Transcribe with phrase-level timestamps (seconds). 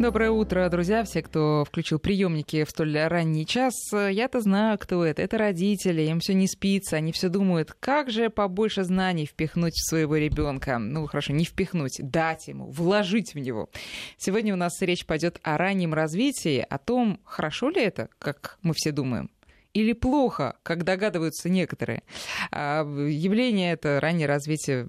[0.00, 3.74] Доброе утро, друзья, все, кто включил приемники в столь ранний час.
[3.92, 5.20] Я-то знаю, кто это.
[5.20, 9.86] Это родители, им все не спится, они все думают, как же побольше знаний впихнуть в
[9.86, 10.78] своего ребенка.
[10.78, 13.68] Ну, хорошо, не впихнуть, дать ему, вложить в него.
[14.16, 18.72] Сегодня у нас речь пойдет о раннем развитии, о том, хорошо ли это, как мы
[18.74, 19.28] все думаем,
[19.72, 22.02] или плохо, как догадываются некоторые.
[22.50, 24.86] А, явление это раннее развитие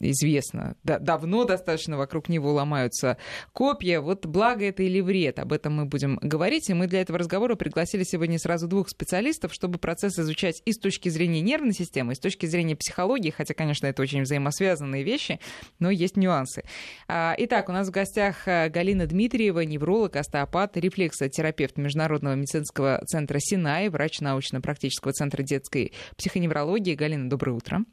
[0.00, 0.76] известно.
[0.82, 3.16] Давно достаточно вокруг него ломаются
[3.52, 4.00] копья.
[4.00, 6.68] Вот благо это или вред, об этом мы будем говорить.
[6.68, 10.78] И мы для этого разговора пригласили сегодня сразу двух специалистов, чтобы процесс изучать и с
[10.78, 15.40] точки зрения нервной системы, и с точки зрения психологии, хотя, конечно, это очень взаимосвязанные вещи,
[15.78, 16.64] но есть нюансы.
[17.08, 23.38] А, итак, у нас в гостях э, Галина Дмитриева, невролог, остеопат, рефлексотерапевт Международного медицинского центра
[23.40, 26.96] СИН Минай, врач научно-практического центра детской психоневрологии.
[26.96, 27.84] Галина, доброе утро.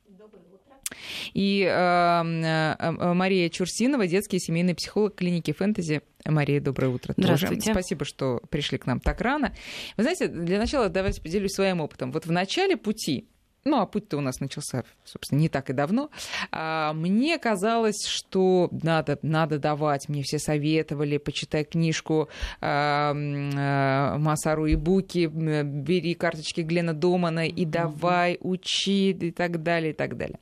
[1.36, 6.02] И э, э, Мария Чурсинова, детский и семейный психолог клиники фэнтези.
[6.26, 7.14] Мария, доброе утро.
[7.16, 7.62] Здравствуйте.
[7.62, 7.72] Тоже.
[7.74, 9.54] Спасибо, что пришли к нам так рано.
[9.96, 12.12] Вы знаете, для начала давайте поделюсь своим опытом.
[12.12, 13.30] Вот в начале пути
[13.70, 16.10] ну, а путь-то у нас начался, собственно, не так и давно.
[16.52, 20.10] А, мне казалось, что надо, надо давать.
[20.10, 22.30] Мне все советовали, почитай книжку
[22.62, 29.92] а, а, Масару и Буки, бери карточки Глена Домана и давай, учи и так далее,
[29.92, 30.40] и так далее.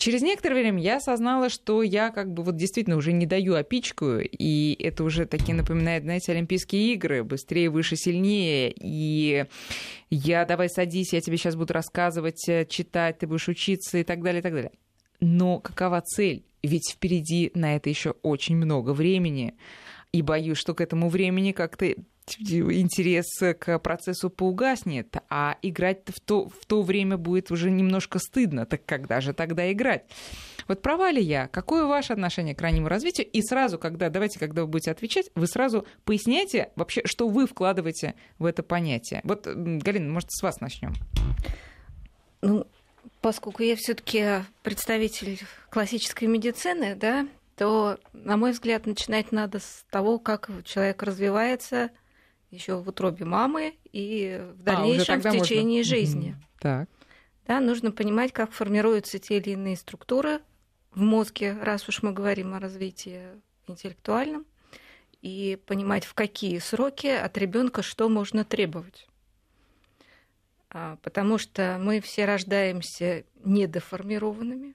[0.00, 4.16] Через некоторое время я осознала, что я как бы вот действительно уже не даю опичку,
[4.18, 9.44] и это уже такие напоминает, знаете, Олимпийские игры, быстрее, выше, сильнее, и
[10.08, 14.22] я давай садись, я тебе сейчас буду рассказывать, э, читать, ты будешь учиться и так
[14.22, 14.72] далее, и так далее.
[15.20, 16.46] Но какова цель?
[16.62, 19.52] Ведь впереди на это еще очень много времени.
[20.12, 21.94] И боюсь, что к этому времени как-то
[22.38, 23.26] интерес
[23.58, 28.66] к процессу поугаснет, а играть в то, в то время будет уже немножко стыдно.
[28.66, 30.04] Так когда же тогда играть?
[30.68, 31.48] Вот права ли я?
[31.48, 33.26] Какое ваше отношение к раннему развитию?
[33.26, 38.14] И сразу, когда, давайте, когда вы будете отвечать, вы сразу поясняйте вообще, что вы вкладываете
[38.38, 39.20] в это понятие.
[39.24, 40.94] Вот, Галина, может, с вас начнем.
[42.42, 42.66] Ну,
[43.20, 45.40] поскольку я все-таки представитель
[45.70, 47.26] классической медицины, да,
[47.56, 51.90] то, на мой взгляд, начинать надо с того, как человек развивается,
[52.50, 55.96] еще в утробе мамы и в а, дальнейшем а, в течение можно.
[55.96, 56.36] жизни.
[56.58, 56.88] Так.
[57.46, 60.40] Да, нужно понимать, как формируются те или иные структуры
[60.92, 63.22] в мозге, раз уж мы говорим о развитии
[63.66, 64.44] интеллектуальном,
[65.22, 69.06] и понимать, в какие сроки от ребенка что можно требовать.
[70.70, 74.74] А, потому что мы все рождаемся недоформированными,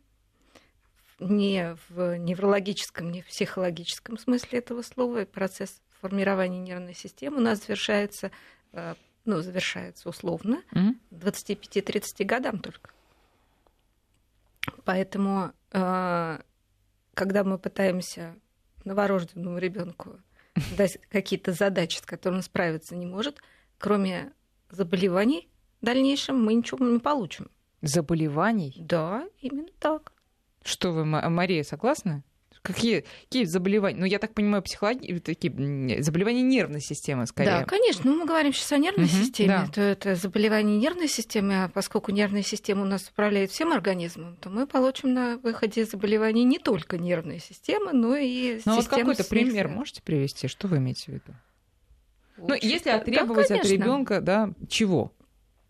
[1.20, 7.42] не в неврологическом, не в психологическом смысле этого слова, и процесс формирования нервной системы у
[7.42, 8.30] нас завершается,
[8.74, 8.94] э,
[9.26, 10.98] ну, завершается условно, mm-hmm.
[11.12, 12.92] 25-30 годам только.
[14.84, 16.40] Поэтому, э,
[17.16, 18.36] когда мы пытаемся
[18.84, 20.20] новорожденному ребенку
[20.78, 23.42] дать какие-то задачи, с которыми он справиться не может,
[23.80, 24.32] кроме
[24.70, 25.50] заболеваний
[25.82, 27.50] в дальнейшем мы ничего не получим.
[27.82, 28.76] Заболеваний?
[28.80, 30.14] Да, именно так.
[30.64, 32.24] Что вы, Мария, согласны?
[32.66, 34.00] Какие, какие заболевания?
[34.00, 35.20] Ну, я так понимаю, психологи...
[35.20, 37.60] такие заболевания нервной системы, скорее.
[37.60, 38.10] Да, конечно.
[38.10, 39.66] Ну, мы говорим сейчас о нервной угу, системе.
[39.68, 39.72] Да.
[39.72, 44.50] То это заболевание нервной системы, а поскольку нервная система у нас управляет всем организмом, то
[44.50, 49.68] мы получим на выходе заболеваний не только нервной системы, но и ну, вот какой-то пример
[49.68, 50.48] можете привести?
[50.48, 51.36] Что вы имеете в виду?
[52.38, 52.48] Очень...
[52.48, 55.14] Ну, если требовать да, от ребенка, да, чего,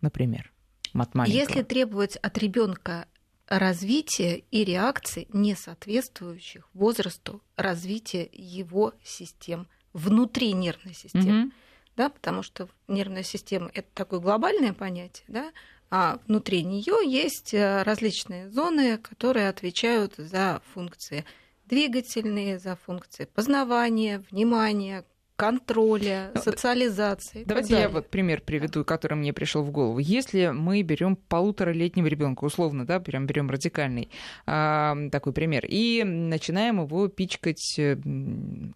[0.02, 0.52] например?
[0.94, 3.08] От Если требовать от ребенка
[3.48, 11.46] развития и реакций, не соответствующих возрасту развития его систем внутри нервной системы.
[11.46, 11.52] Mm-hmm.
[11.96, 15.52] Да, потому что нервная система это такое глобальное понятие, да,
[15.90, 21.24] а внутри нее есть э, различные зоны, которые отвечают за функции
[21.66, 27.44] двигательные, за функции познавания, внимания, контроля, ну, социализации.
[27.46, 30.00] Давайте я вот пример приведу, который мне пришел в голову.
[30.00, 34.10] Если мы берем полуторалетнего ребенка, условно, да, прям берем радикальный
[34.46, 37.80] э, такой пример, и начинаем его пичкать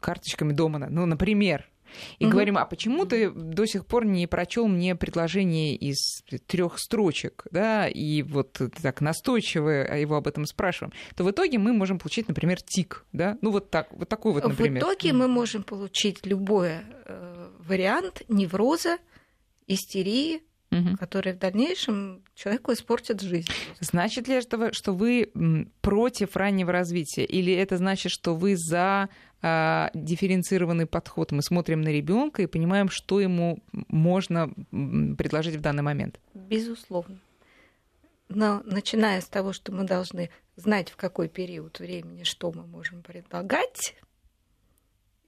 [0.01, 1.65] карточками дома, ну, например,
[2.19, 2.31] и угу.
[2.31, 7.87] говорим, а почему ты до сих пор не прочел мне предложение из трех строчек, да,
[7.87, 12.61] и вот так настойчиво его об этом спрашиваем, то в итоге мы можем получить, например,
[12.61, 14.83] тик, да, ну вот так, вот такой вот, например.
[14.83, 16.71] В итоге мы можем получить любой
[17.05, 18.97] э, вариант невроза,
[19.67, 20.41] истерии,
[20.71, 20.97] угу.
[20.97, 23.49] которые в дальнейшем человеку испортят жизнь.
[23.79, 25.31] Значит ли это, что вы
[25.81, 27.25] против раннего развития?
[27.25, 29.09] Или это значит, что вы за
[29.41, 31.31] а, дифференцированный подход?
[31.31, 36.19] Мы смотрим на ребенка и понимаем, что ему можно предложить в данный момент?
[36.33, 37.19] Безусловно.
[38.27, 43.01] Но начиная с того, что мы должны знать, в какой период времени что мы можем
[43.01, 43.95] предлагать,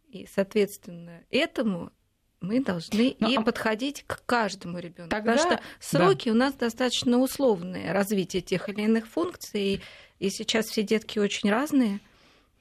[0.09, 1.91] И, соответственно, этому
[2.41, 3.41] мы должны ну, и а...
[3.41, 5.09] подходить к каждому ребенку.
[5.09, 5.37] Тогда...
[5.37, 6.31] Потому что сроки да.
[6.33, 9.61] у нас достаточно условные развитие тех или иных функций.
[9.61, 9.81] И,
[10.19, 11.99] и сейчас все детки очень разные,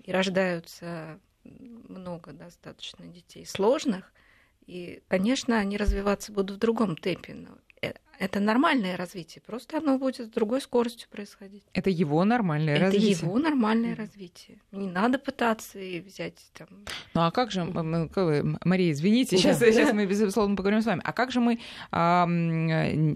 [0.05, 4.13] и рождаются много достаточно детей сложных.
[4.67, 7.35] И, конечно, они развиваться будут в другом темпе.
[7.35, 7.59] Но
[8.21, 11.63] это нормальное развитие, просто оно будет с другой скоростью происходить.
[11.73, 13.13] Это его нормальное это развитие.
[13.13, 14.59] Это его нормальное развитие.
[14.73, 16.69] Не надо пытаться и взять там.
[17.15, 21.01] Ну а как же, Мария, извините, сейчас, да, сейчас мы безусловно поговорим с вами.
[21.03, 21.61] А как же мы,
[21.93, 22.29] а,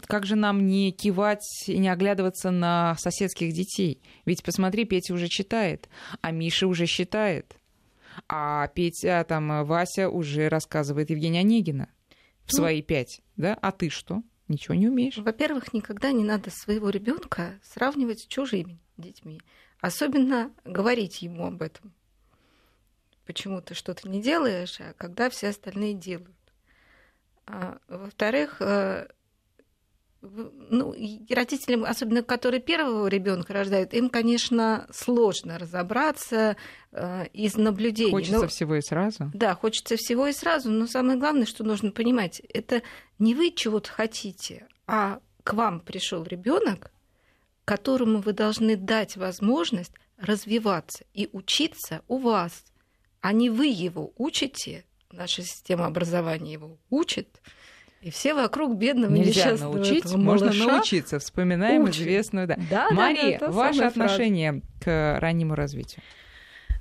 [0.07, 4.01] как же нам не кивать и не оглядываться на соседских детей?
[4.25, 5.91] Ведь посмотри, Петя уже читает,
[6.23, 7.59] а Миша уже считает.
[8.29, 11.89] А Петя, там, Вася уже рассказывает Евгения Онегина
[12.45, 13.59] в ну, свои пять, да?
[13.61, 14.23] А ты что?
[14.49, 15.17] Ничего не умеешь.
[15.17, 19.41] Во-первых, никогда не надо своего ребенка сравнивать с чужими детьми.
[19.81, 21.93] Особенно говорить ему об этом.
[23.27, 26.37] Почему ты что-то не делаешь, а когда все остальные делают.
[27.47, 29.09] А, во-вторых, э,
[30.71, 30.95] ну,
[31.31, 36.57] родителям, особенно которые первого ребенка рождают, им, конечно, сложно разобраться
[36.93, 38.11] э, из наблюдений.
[38.11, 39.31] Хочется но, всего и сразу.
[39.35, 42.83] Да, хочется всего и сразу, но самое главное, что нужно понимать, это
[43.19, 46.91] не вы чего-то хотите, а к вам пришел ребенок,
[47.65, 52.65] которому вы должны дать возможность развиваться и учиться у вас,
[53.21, 57.41] а не вы его учите, наша система образования его учит,
[58.05, 61.19] и все вокруг бедного Нельзя несчастного научить, можно научиться.
[61.19, 62.03] Вспоминаем учит.
[62.03, 62.59] известную, да.
[62.69, 65.17] да Мария, да, да, ваше отношение фраза.
[65.17, 66.03] к раннему развитию?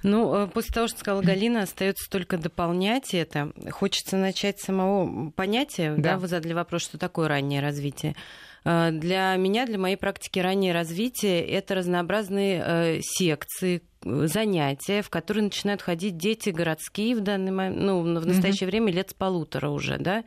[0.03, 3.53] Ну, э, после того, что сказала Галина, остается только дополнять это.
[3.71, 5.95] Хочется начать с самого понятия.
[5.95, 6.11] Да.
[6.11, 8.17] да, вы задали вопрос, что такое раннее развитие.
[8.65, 15.43] Э, для меня, для моей практики раннее развитие это разнообразные э, секции, занятия, в которые
[15.43, 18.71] начинают ходить дети городские в данный момент, ну, в настоящее mm-hmm.
[18.71, 20.23] время лет с полутора уже, да,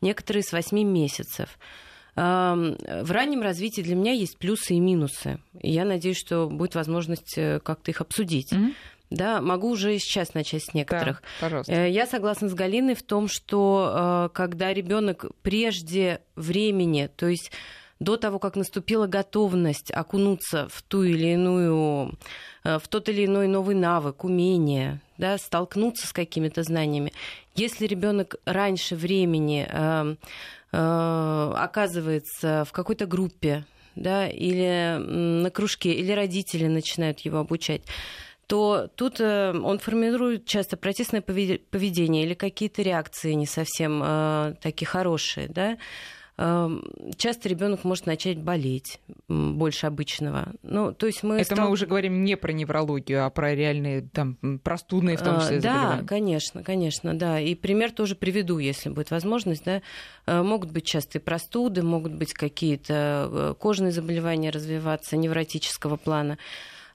[0.00, 1.58] некоторые с восьми месяцев.
[2.14, 5.38] В раннем развитии для меня есть плюсы и минусы.
[5.60, 8.54] я надеюсь, что будет возможность как-то их обсудить.
[8.54, 8.72] Mm-hmm.
[9.10, 11.22] Да, могу уже сейчас начать с некоторых.
[11.22, 11.72] Да, пожалуйста.
[11.72, 17.52] Э, я согласна с Галиной в том, что э, когда ребенок прежде времени, то есть
[17.98, 22.18] до того, как наступила готовность окунуться в ту или иную,
[22.64, 27.12] э, в тот или иной новый навык, умение, да, столкнуться с какими-то знаниями.
[27.54, 30.16] Если ребенок раньше времени э,
[30.72, 33.64] э, оказывается в какой-то группе,
[33.94, 37.82] да, или на кружке, или родители начинают его обучать,
[38.46, 44.86] то тут э, он формирует часто протестное поведение или какие-то реакции не совсем э, такие
[44.86, 45.78] хорошие, да,
[46.36, 50.52] часто ребенок может начать болеть больше обычного.
[50.62, 51.66] Ну, то есть мы Это стал...
[51.66, 56.02] мы уже говорим не про неврологию, а про реальные там простудные в том числе заболевания.
[56.02, 57.40] Да, конечно, конечно, да.
[57.40, 59.80] И пример тоже приведу, если будет возможность, да.
[60.26, 66.36] Э, могут быть частые простуды, могут быть какие-то кожные заболевания развиваться невротического плана.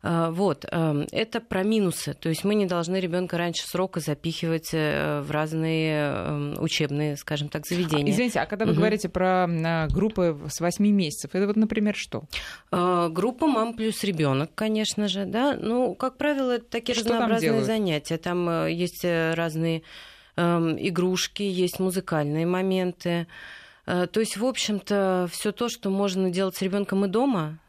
[0.03, 2.15] А, вот, эм, это про минусы.
[2.15, 7.50] То есть мы не должны ребенка раньше срока запихивать э, в разные эм, учебные, скажем
[7.50, 8.12] так, заведения.
[8.12, 8.80] Извините, а когда вы угу.
[8.80, 9.48] говорите про
[9.92, 12.24] группы с 8 месяцев, это вот, например, что?
[12.71, 15.56] А, группа мам плюс ребенок, конечно же, да.
[15.59, 18.18] Ну, как правило, это такие что разнообразные там занятия.
[18.18, 19.83] Там э, есть э, разные
[20.36, 23.27] эм, игрушки, есть музыкальные моменты.
[23.86, 27.60] То есть, в общем-то, все то, что можно делать с ребенком и дома,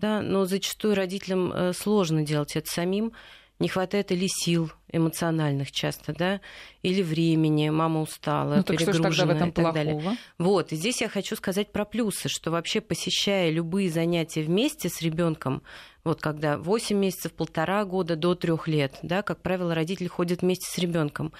[0.00, 3.12] да, но зачастую родителям э, сложно делать это самим.
[3.58, 6.40] Не хватает или сил эмоциональных часто, да,
[6.82, 9.74] или времени, мама устала, ну, так перегружена что ж тогда в этом и так плохого?
[9.74, 10.18] далее.
[10.38, 15.02] Вот, и здесь я хочу сказать про плюсы, что вообще посещая любые занятия вместе с
[15.02, 15.62] ребенком,
[16.04, 20.66] вот когда 8 месяцев, полтора года до трех лет, да, как правило, родители ходят вместе
[20.66, 21.34] с ребенком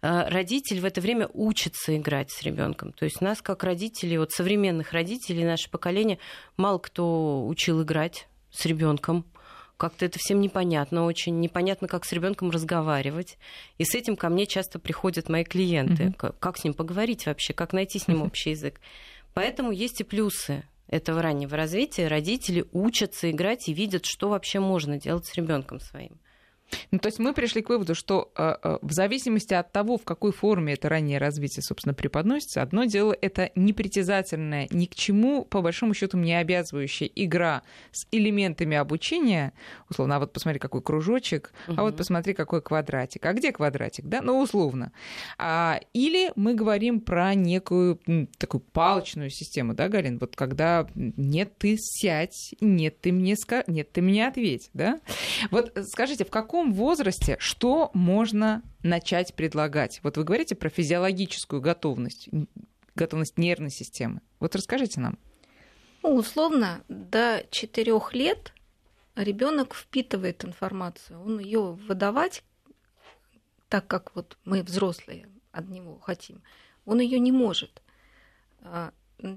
[0.00, 2.92] родитель в это время учится играть с ребенком.
[2.92, 6.18] То есть нас, как родителей, вот современных родителей, наше поколение,
[6.56, 9.24] мало кто учил играть с ребенком.
[9.76, 11.38] Как-то это всем непонятно очень.
[11.38, 13.38] Непонятно, как с ребенком разговаривать.
[13.78, 16.04] И с этим ко мне часто приходят мои клиенты.
[16.04, 16.34] Mm-hmm.
[16.40, 18.80] Как с ним поговорить вообще, как найти с ним общий язык.
[19.34, 22.08] Поэтому есть и плюсы этого раннего развития.
[22.08, 26.18] Родители учатся играть и видят, что вообще можно делать с ребенком своим.
[26.90, 30.04] Ну, то есть мы пришли к выводу, что э, э, в зависимости от того, в
[30.04, 35.62] какой форме это раннее развитие, собственно, преподносится, одно дело это непритязательная, ни к чему, по
[35.62, 39.52] большому счету, не обязывающая игра с элементами обучения,
[39.88, 41.76] условно, а вот посмотри, какой кружочек, угу.
[41.78, 43.24] а вот посмотри, какой квадратик.
[43.26, 44.20] А где квадратик, да?
[44.22, 44.92] Ну, условно.
[45.38, 50.18] А, или мы говорим про некую ну, такую палочную систему, да, Галин?
[50.18, 53.64] Вот когда нет, ты сядь, нет, ты мне, ска...
[53.66, 55.00] нет, ты мне ответь, да?
[55.50, 60.00] Вот скажите, в каком каком возрасте что можно начать предлагать?
[60.02, 62.28] Вот вы говорите про физиологическую готовность,
[62.96, 64.22] готовность нервной системы.
[64.40, 65.18] Вот расскажите нам.
[66.02, 68.52] Ну, условно, до 4 лет
[69.14, 71.22] ребенок впитывает информацию.
[71.22, 72.42] Он ее выдавать,
[73.68, 76.42] так как вот мы взрослые от него хотим,
[76.86, 77.82] он ее не может.
[78.62, 78.90] А,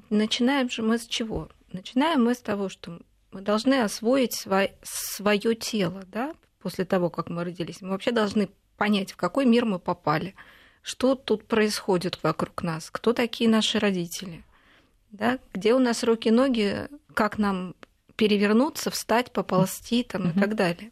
[0.10, 1.50] начинаем же мы с чего?
[1.72, 3.00] Начинаем мы с того, что
[3.32, 4.34] мы должны освоить
[4.82, 7.82] свое тело, да, после того, как мы родились.
[7.82, 10.36] Мы вообще должны понять, в какой мир мы попали,
[10.82, 14.44] что тут происходит вокруг нас, кто такие наши родители,
[15.12, 17.75] да, где у нас руки, ноги, как нам
[18.15, 20.38] перевернуться, встать, поползти там, mm-hmm.
[20.38, 20.91] и так далее.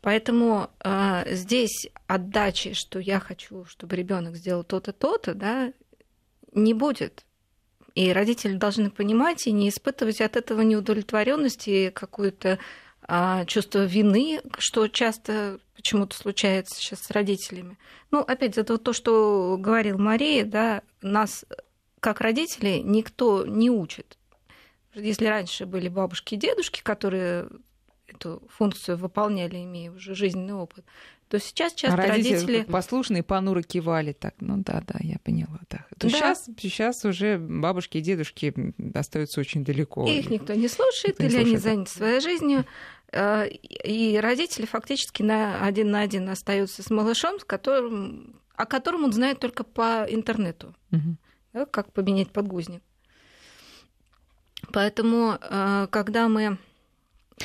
[0.00, 5.72] Поэтому э, здесь отдачи, что я хочу, чтобы ребенок сделал то-то, то-то, да,
[6.52, 7.24] не будет.
[7.96, 12.58] И родители должны понимать и не испытывать от этого неудовлетворенности и какое-то
[13.08, 17.78] а, чувство вины, что часто почему-то случается сейчас с родителями.
[18.10, 21.44] Ну, опять, это то, что говорил Мария, да, нас
[22.00, 24.18] как родителей никто не учит.
[24.94, 27.48] Если раньше были бабушки и дедушки, которые
[28.08, 30.84] эту функцию выполняли, имея уже жизненный опыт,
[31.28, 32.62] то сейчас часто а родители, родители...
[32.62, 34.34] послушные понуро кивали так.
[34.40, 35.60] Ну да, да, я поняла.
[35.68, 35.84] Да.
[35.98, 36.10] То да.
[36.10, 38.54] Сейчас, сейчас уже бабушки и дедушки
[38.94, 40.06] остаются очень далеко.
[40.06, 41.66] Их никто не слушает, никто не или слушает.
[41.66, 42.64] они заняты своей жизнью.
[43.12, 49.04] Э, и родители фактически на один на один остаются с малышом, с которым, о котором
[49.04, 50.74] он знает только по интернету.
[50.92, 51.16] Угу.
[51.52, 52.82] Да, как поменять подгузник.
[54.72, 56.58] Поэтому, э, когда мы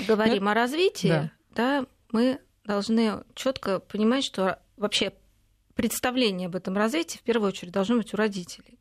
[0.08, 0.52] говорим Но...
[0.52, 1.32] о развитии, да.
[1.52, 5.14] да, мы должны четко понимать, что вообще
[5.76, 8.80] представление об этом развитии в первую очередь должно быть у родителей.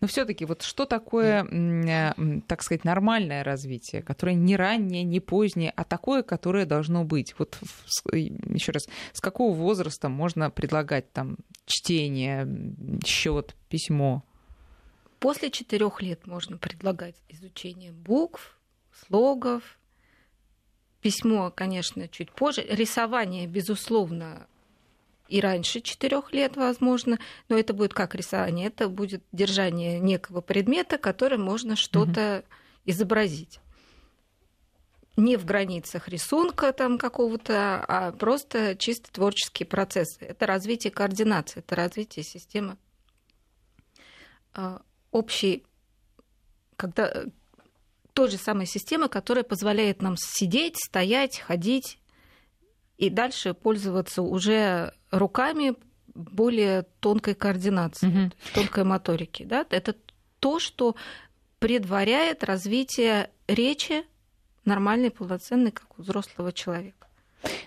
[0.00, 5.72] Но все-таки вот что такое, э, так сказать, нормальное развитие, которое не раннее, не позднее,
[5.76, 7.34] а такое, которое должно быть?
[7.38, 7.58] Вот
[8.12, 12.48] еще раз, с какого возраста можно предлагать там чтение,
[13.04, 14.24] счет, письмо?
[15.18, 18.58] После четырех лет можно предлагать изучение букв,
[19.06, 19.62] слогов,
[21.02, 24.46] письмо, конечно, чуть позже, рисование, безусловно,
[25.30, 27.18] и раньше четырех лет, возможно,
[27.48, 32.54] но это будет как рисование, это будет держание некого предмета, которым можно что-то угу.
[32.86, 33.60] изобразить.
[35.16, 40.24] Не в границах рисунка там какого-то, а просто чисто творческие процессы.
[40.24, 42.76] Это развитие координации, это развитие системы
[44.52, 44.82] а,
[45.12, 45.64] общей,
[46.76, 47.24] когда
[48.14, 51.99] той же самой системы, которая позволяет нам сидеть, стоять, ходить
[53.00, 55.74] и дальше пользоваться уже руками
[56.14, 58.32] более тонкой координации, угу.
[58.54, 59.44] тонкой моторики.
[59.44, 59.64] Да?
[59.70, 59.96] Это
[60.38, 60.96] то, что
[61.58, 64.04] предваряет развитие речи
[64.66, 67.08] нормальной, полноценной, как у взрослого человека.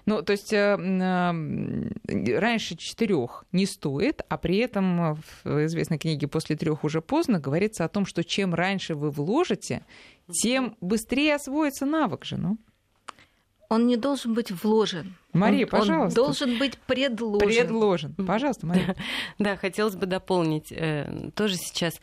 [0.06, 6.28] Ну, то есть э, э, раньше четырех не стоит, а при этом в известной книге
[6.28, 9.84] «После трех уже поздно» говорится о том, что чем раньше вы вложите,
[10.32, 12.60] тем быстрее освоится навык же, ну?
[13.70, 15.16] Он не должен быть вложен.
[15.34, 16.22] Мария, он, пожалуйста.
[16.22, 17.40] Он должен быть предложен.
[17.40, 18.14] Предложен.
[18.16, 18.96] Пожалуйста, Мария.
[19.40, 22.00] Да, хотелось бы дополнить э, тоже сейчас.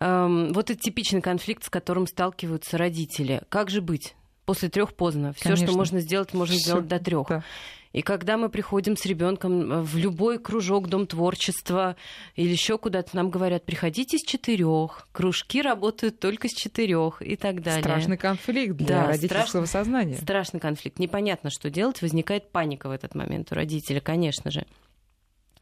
[0.00, 3.42] Эм, вот это типичный конфликт, с которым сталкиваются родители.
[3.48, 4.14] Как же быть?
[4.44, 5.34] После трех поздно.
[5.34, 6.64] Все, что можно сделать, можно Всё.
[6.64, 7.28] сделать до трех.
[7.28, 7.44] Да.
[7.92, 11.96] И когда мы приходим с ребенком э, в любой кружок, дом творчества
[12.36, 17.62] или еще куда-то, нам говорят, приходите с четырех, кружки работают только с четырех и так
[17.62, 17.82] далее.
[17.82, 20.16] Страшный конфликт для да, родительского страшный, сознания.
[20.16, 20.98] Страшный конфликт.
[20.98, 22.02] Непонятно, что делать.
[22.02, 24.66] Возникает паника в этот момент у родителя, конечно же.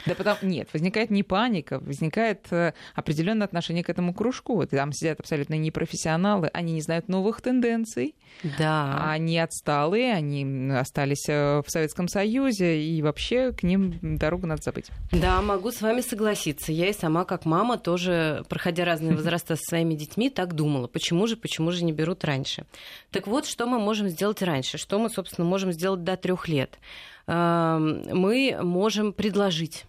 [0.04, 4.64] Да потому нет, возникает не паника, возникает э, определенное отношение к этому кружку.
[4.66, 8.14] Там сидят абсолютно непрофессионалы, они не знают новых тенденций,
[8.58, 9.10] да.
[9.10, 14.90] они отсталые, они остались э, в Советском Союзе, и вообще к ним дорогу надо забыть.
[15.12, 16.72] Да, могу с вами согласиться.
[16.72, 20.86] Я и сама, как мама, тоже, проходя разные возраста со своими детьми, так думала.
[20.86, 22.66] Почему же, почему же не берут раньше?
[23.10, 24.78] Так вот, что мы можем сделать раньше?
[24.78, 26.78] Что мы, собственно, можем сделать до трех лет?
[27.26, 29.84] Мы можем предложить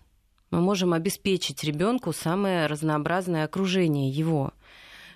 [0.50, 4.54] мы можем обеспечить ребенку самое разнообразное окружение его.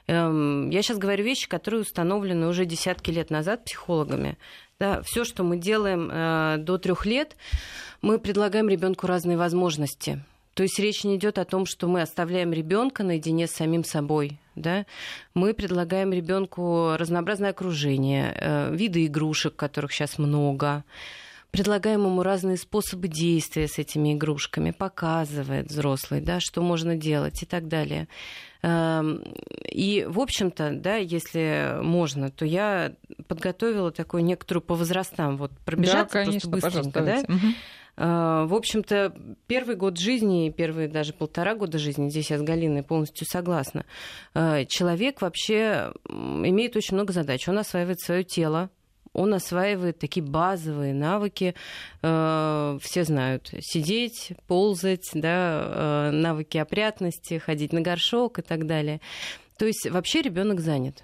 [0.07, 4.37] Эм, я сейчас говорю вещи, которые установлены уже десятки лет назад психологами.
[4.79, 7.37] Да, все, что мы делаем э, до трех лет,
[8.01, 10.21] мы предлагаем ребенку разные возможности.
[10.53, 14.37] То есть речь не идет о том, что мы оставляем ребенка наедине с самим собой.
[14.55, 14.85] Да?
[15.33, 20.83] Мы предлагаем ребенку разнообразное окружение, э, виды игрушек, которых сейчас много
[21.51, 27.45] предлагаем ему разные способы действия с этими игрушками, показывает взрослый, да, что можно делать и
[27.45, 28.07] так далее.
[28.63, 29.23] Эм,
[29.69, 32.93] и, в общем-то, да, если можно, то я
[33.27, 37.19] подготовила такую некоторую по возрастам, вот пробежаться да, конечно, просто быстренько, да.
[37.27, 37.53] Угу.
[37.97, 39.13] В общем-то,
[39.47, 43.85] первый год жизни, первые даже полтора года жизни, здесь я с Галиной полностью согласна,
[44.33, 47.47] э, человек вообще имеет очень много задач.
[47.49, 48.69] Он осваивает свое тело,
[49.13, 51.55] он осваивает такие базовые навыки,
[52.01, 59.01] э, все знают, сидеть, ползать, да, э, навыки опрятности, ходить на горшок и так далее.
[59.57, 61.03] То есть вообще ребенок занят.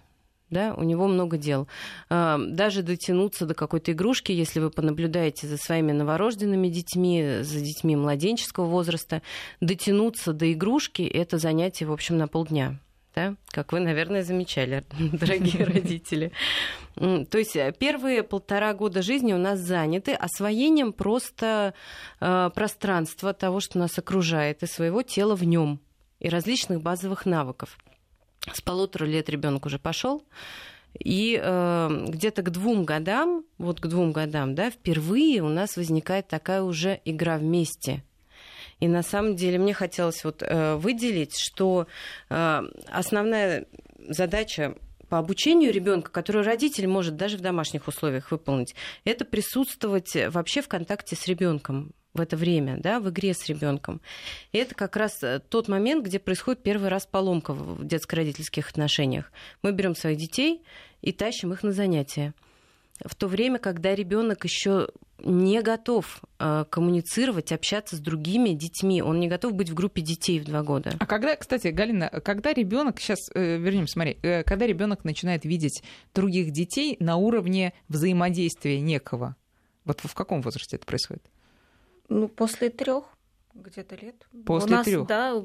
[0.50, 1.68] Да, у него много дел.
[2.10, 7.98] Э, даже дотянуться до какой-то игрушки, если вы понаблюдаете за своими новорожденными детьми, за детьми
[7.98, 9.22] младенческого возраста,
[9.60, 12.80] дотянуться до игрушки– это занятие, в общем, на полдня
[13.18, 16.32] да, как вы, наверное, замечали, дорогие родители.
[16.96, 21.74] То есть э, первые полтора года жизни у нас заняты освоением просто
[22.20, 25.80] э, пространства того, что нас окружает, и своего тела в нем,
[26.20, 27.80] и различных базовых навыков.
[28.54, 30.24] С полутора лет ребенок уже пошел.
[31.00, 36.28] И э, где-то к двум годам, вот к двум годам, да, впервые у нас возникает
[36.28, 38.04] такая уже игра вместе.
[38.80, 41.88] И на самом деле мне хотелось вот э, выделить, что
[42.30, 43.66] э, основная
[44.08, 44.76] задача
[45.10, 50.68] по обучению ребенка, которую родитель может даже в домашних условиях выполнить, это присутствовать вообще в
[50.68, 54.02] контакте с ребенком в это время, да, в игре с ребенком.
[54.52, 59.32] И это как раз э, тот момент, где происходит первый раз поломка в детско-родительских отношениях.
[59.62, 60.64] Мы берем своих детей
[61.02, 62.34] и тащим их на занятия
[63.06, 64.90] в то время, когда ребенок еще
[65.20, 69.02] не готов э, коммуницировать, общаться с другими детьми.
[69.02, 70.94] Он не готов быть в группе детей в два года.
[71.00, 75.84] А когда, кстати, Галина, когда ребенок сейчас, э, вернемся, смотри, э, когда ребенок начинает видеть
[76.14, 79.36] других детей на уровне взаимодействия некого,
[79.86, 81.24] вот в каком возрасте это происходит?
[82.10, 83.06] Ну, после трех
[83.54, 84.28] где-то лет.
[84.46, 85.08] После трех.
[85.08, 85.44] Да,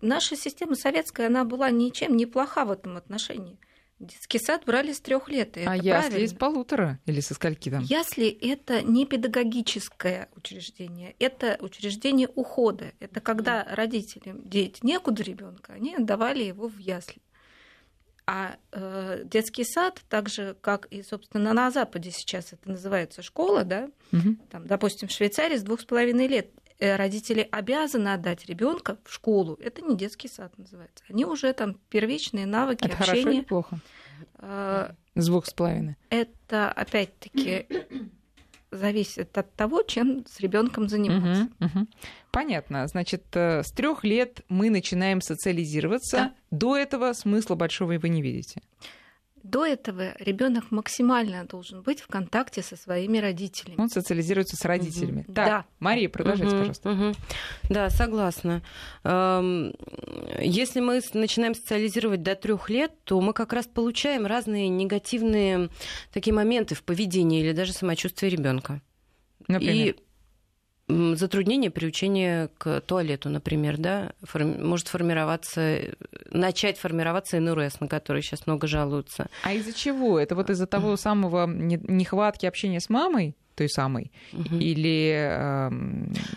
[0.00, 3.58] наша система советская, она была ничем не плоха в этом отношении.
[4.00, 5.56] Детский сад брали с трех лет.
[5.56, 6.24] А это ясли правильно.
[6.24, 7.82] из полутора или со скольки там?
[7.82, 12.92] Ясли это не педагогическое учреждение, это учреждение ухода.
[13.00, 17.20] Это когда родителям деть некуда ребенка, они отдавали его в ясли.
[18.30, 23.64] А э, детский сад, так же как и, собственно, на Западе сейчас это называется школа,
[23.64, 24.36] да, угу.
[24.50, 29.58] там, допустим, в Швейцарии с двух с половиной лет родители обязаны отдать ребенка в школу.
[29.60, 31.04] Это не детский сад называется.
[31.08, 33.22] Они уже там первичные навыки это общения.
[33.22, 33.78] Хорошо или плохо?
[34.38, 35.96] Э, с половиной.
[36.10, 37.66] Это опять-таки
[38.70, 41.48] зависит от того, чем с ребенком заниматься.
[41.60, 41.86] Угу, угу.
[42.30, 42.86] Понятно.
[42.86, 46.16] Значит, э, с трех лет мы начинаем социализироваться.
[46.16, 46.34] Да.
[46.50, 48.62] До этого смысла большого вы не видите.
[49.48, 53.80] До этого ребенок максимально должен быть в контакте со своими родителями.
[53.80, 55.24] Он социализируется с родителями.
[55.26, 55.32] Угу.
[55.32, 55.64] Так, да.
[55.80, 56.90] Мария, продолжайте, угу, пожалуйста.
[56.90, 57.14] Угу.
[57.70, 58.62] Да, согласна.
[59.04, 59.74] Эм,
[60.38, 65.70] если мы начинаем социализировать до трех лет, то мы как раз получаем разные негативные
[66.12, 68.82] такие моменты в поведении или даже самочувствии ребенка.
[69.46, 69.94] Например?
[69.94, 69.96] И
[70.88, 75.80] затруднение приучения к туалету, например, да, форми- может формироваться,
[76.30, 79.28] начать формироваться НРС, на который сейчас много жалуются.
[79.42, 80.18] А из-за чего?
[80.18, 83.34] Это вот из-за того самого нехватки общения с мамой?
[83.54, 84.54] той самой угу.
[84.54, 85.70] или э,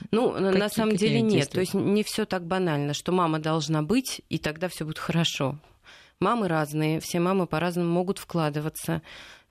[0.10, 4.22] ну на самом деле нет то есть не все так банально что мама должна быть
[4.30, 5.60] и тогда все будет хорошо
[6.22, 9.02] мамы разные все мамы по-разному могут вкладываться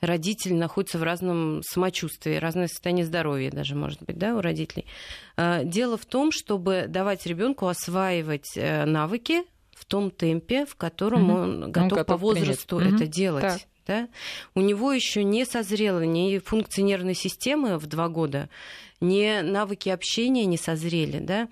[0.00, 4.86] родители находятся в разном самочувствии, разное состояние здоровья даже, может быть, да, у родителей.
[5.36, 11.30] А, дело в том, чтобы давать ребенку осваивать э, навыки в том темпе, в котором
[11.30, 11.38] угу.
[11.38, 12.94] он готов, он готов по возрасту принять.
[12.94, 13.12] это угу.
[13.12, 13.42] делать.
[13.42, 13.60] Так.
[13.86, 14.08] Да?
[14.54, 18.48] У него еще не созрела ни функции нервной системы в два года,
[19.00, 21.48] не навыки общения не созрели, да,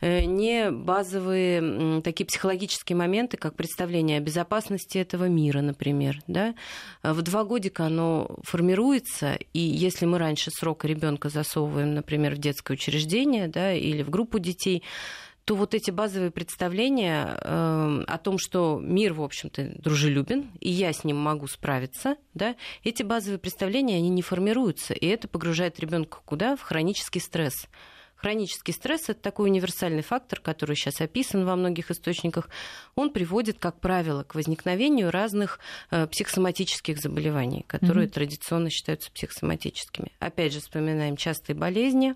[0.00, 6.54] э, не базовые такие психологические моменты, как представление о безопасности этого мира, например, да.
[7.02, 12.74] В два годика оно формируется, и если мы раньше срока ребенка засовываем, например, в детское
[12.74, 14.82] учреждение, да, или в группу детей,
[15.50, 20.92] то вот эти базовые представления э, о том, что мир, в общем-то, дружелюбен, и я
[20.92, 26.20] с ним могу справиться, да, эти базовые представления, они не формируются, и это погружает ребенка
[26.24, 26.54] куда?
[26.54, 27.66] В хронический стресс.
[28.14, 32.48] Хронический стресс– это такой универсальный фактор, который сейчас описан во многих источниках.
[32.94, 35.58] Он приводит, как правило, к возникновению разных
[35.90, 38.12] э, психосоматических заболеваний, которые mm-hmm.
[38.12, 40.12] традиционно считаются психосоматическими.
[40.20, 42.14] Опять же, вспоминаем частые болезни,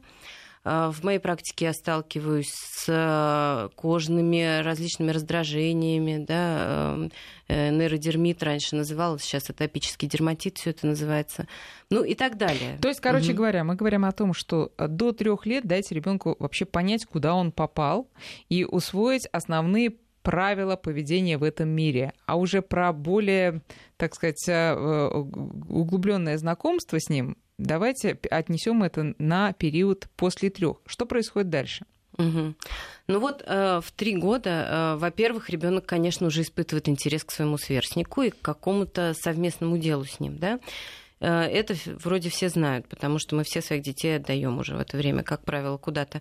[0.64, 7.12] в моей практике я сталкиваюсь с э, кожными различными раздражениями, да, эм,
[7.48, 11.46] э, нейродермит раньше называлось, сейчас атопический дерматит, все это называется,
[11.90, 12.78] ну и так далее.
[12.80, 13.38] То есть, короче угу.
[13.38, 17.52] говоря, мы говорим о том, что до трех лет дайте ребенку вообще понять, куда он
[17.52, 18.08] попал,
[18.48, 23.60] и усвоить основные правила поведения в этом мире, а уже про более,
[23.98, 30.78] так сказать, э, углубленное знакомство с ним Давайте отнесем это на период после трех.
[30.86, 31.86] Что происходит дальше?
[32.18, 32.54] Угу.
[33.08, 37.58] Ну вот э, в три года, э, во-первых, ребенок, конечно, уже испытывает интерес к своему
[37.58, 40.60] сверстнику и к какому-то совместному делу с ним, да.
[41.20, 44.96] Э, это вроде все знают, потому что мы все своих детей отдаем уже в это
[44.96, 46.20] время, как правило, куда-то.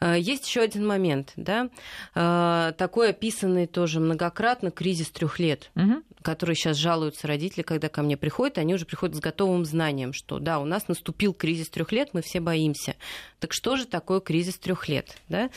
[0.00, 1.70] Э, есть еще один момент, да,
[2.14, 5.70] э, такой описанный тоже многократно кризис трех лет.
[5.74, 10.12] Угу которые сейчас жалуются родители, когда ко мне приходят, они уже приходят с готовым знанием,
[10.12, 12.96] что да, у нас наступил кризис трех лет, мы все боимся.
[13.40, 15.18] Так что же такое кризис трех лет?
[15.28, 15.50] Да?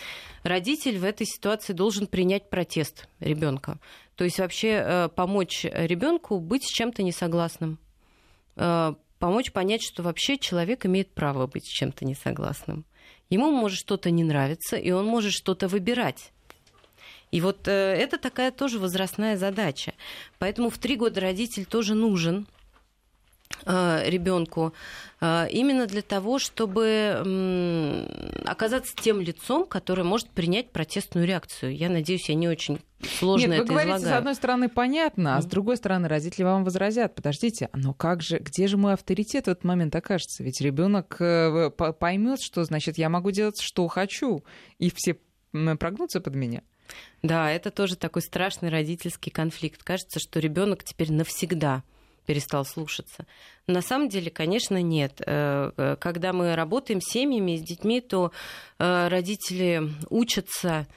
[0.43, 3.79] Родитель в этой ситуации должен принять протест ребенка.
[4.15, 7.79] То есть вообще э, помочь ребенку быть с чем-то несогласным.
[8.55, 12.85] Э, помочь понять, что вообще человек имеет право быть с чем-то несогласным.
[13.29, 16.31] Ему может что-то не нравиться, и он может что-то выбирать.
[17.35, 19.93] И вот э, это такая тоже возрастная задача.
[20.39, 22.47] Поэтому в три года родитель тоже нужен
[23.65, 24.73] э, ребенку
[25.19, 28.07] э, именно для того, чтобы
[28.45, 31.75] оказаться тем лицом, которое может принять протестную реакцию.
[31.75, 32.79] Я надеюсь, я не очень
[33.19, 34.15] сложно Нет, это вы говорите, излагаю.
[34.15, 37.15] с одной стороны, понятно, а с другой стороны, родители вам возразят.
[37.15, 40.41] Подождите, но как же, где же мой авторитет в этот момент окажется?
[40.41, 41.17] Ведь ребенок
[41.99, 44.45] поймет, что значит я могу делать, что хочу,
[44.79, 45.17] и все
[45.51, 46.63] прогнутся под меня.
[47.23, 49.83] Да, это тоже такой страшный родительский конфликт.
[49.83, 51.83] Кажется, что ребенок теперь навсегда
[52.25, 53.25] перестал слушаться.
[53.67, 55.21] На самом деле, конечно, нет.
[55.25, 58.31] Э, э, когда мы работаем с семьями, с детьми, то
[58.79, 60.87] э, родители учатся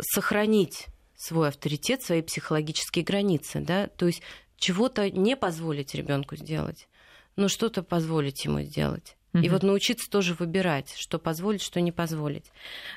[0.00, 4.20] сохранить свой авторитет, свои психологические границы, да, то есть
[4.56, 6.88] чего-то не позволить ребенку сделать,
[7.36, 9.16] но что-то позволить ему сделать.
[9.42, 12.44] И вот научиться тоже выбирать, что позволить, что не позволить.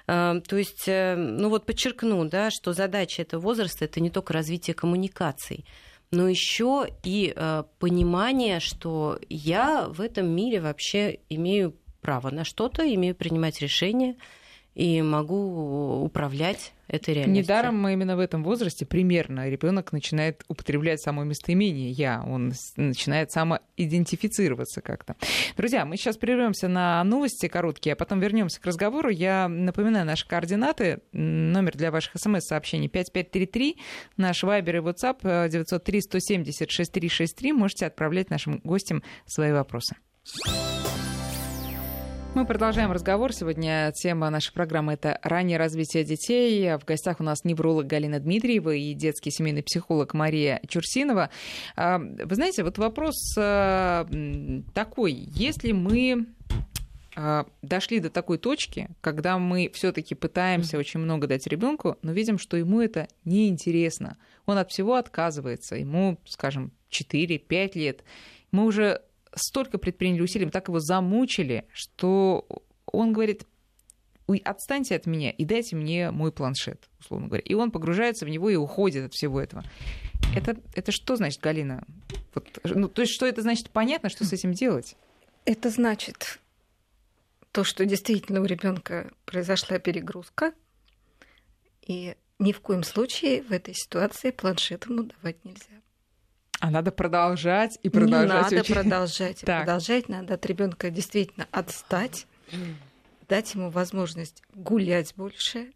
[0.06, 4.34] А, то есть, э, ну вот подчеркну, да, что задача этого возраста это не только
[4.34, 5.66] развитие коммуникаций,
[6.12, 12.84] но еще и э, понимание, что я в этом мире вообще имею право на что-то,
[12.94, 14.16] имею принимать решения
[14.78, 17.44] и могу управлять этой реальностью.
[17.44, 23.32] Недаром мы именно в этом возрасте примерно ребенок начинает употреблять само местоимение «я», он начинает
[23.32, 25.16] самоидентифицироваться как-то.
[25.58, 29.10] Друзья, мы сейчас прервемся на новости короткие, а потом вернемся к разговору.
[29.10, 31.00] Я напоминаю наши координаты.
[31.12, 33.78] Номер для ваших смс-сообщений 5533,
[34.16, 37.52] наш вайбер и WhatsApp 903-170-6363.
[37.52, 39.96] Можете отправлять нашим гостям свои вопросы.
[42.38, 43.34] Мы продолжаем разговор.
[43.34, 46.78] Сегодня тема нашей программы– это раннее развитие детей.
[46.78, 51.32] В гостях у нас невролог Галина Дмитриева и детский семейный психолог Мария Чурсинова.
[51.76, 54.08] А, вы знаете, вот вопрос а,
[54.76, 55.14] такой.
[55.14, 56.28] Если мы
[57.16, 62.38] а, дошли до такой точки, когда мы все-таки пытаемся очень много дать ребенку, но видим,
[62.38, 64.16] что ему это неинтересно.
[64.46, 65.76] Он от всего отказывается.
[65.76, 68.04] Ему, скажем, 4-5 лет.
[68.52, 69.02] Мы уже
[69.38, 72.48] столько предприняли усилий, так его замучили, что
[72.86, 73.46] он говорит,
[74.44, 77.44] отстаньте от меня и дайте мне мой планшет, условно говоря.
[77.46, 79.64] И он погружается в него и уходит от всего этого.
[80.36, 81.84] Это, это что значит, Галина?
[82.34, 83.70] Вот, ну, то есть что это значит?
[83.70, 84.96] Понятно, что с этим делать?
[85.46, 86.40] Это значит
[87.52, 90.54] то, что действительно у ребенка произошла перегрузка,
[91.82, 95.82] и ни в коем случае в этой ситуации планшет ему давать нельзя.
[96.60, 98.52] А надо продолжать и продолжать.
[98.52, 100.10] Не надо продолжать и продолжать.
[100.10, 102.26] Надо от ребенка действительно отстать,
[103.28, 105.72] дать ему возможность гулять больше,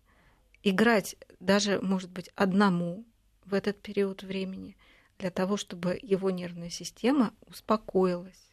[0.63, 3.05] играть даже, может быть, одному
[3.45, 4.77] в этот период времени,
[5.19, 8.51] для того, чтобы его нервная система успокоилась.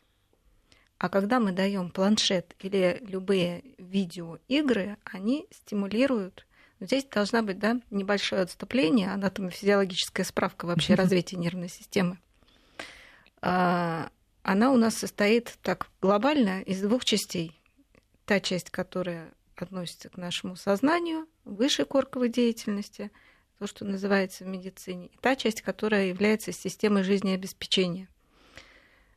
[0.99, 6.47] А когда мы даем планшет или любые видеоигры, они стимулируют.
[6.81, 12.19] Здесь должна быть да, небольшое отступление, анатомофизиологическая справка вообще развития нервной системы.
[13.41, 14.11] А,
[14.43, 17.61] она у нас состоит так глобально из двух частей.
[18.25, 23.11] Та часть, которая относится к нашему сознанию, высшей корковой деятельности,
[23.59, 28.09] то, что называется в медицине, и та часть, которая является системой жизнеобеспечения.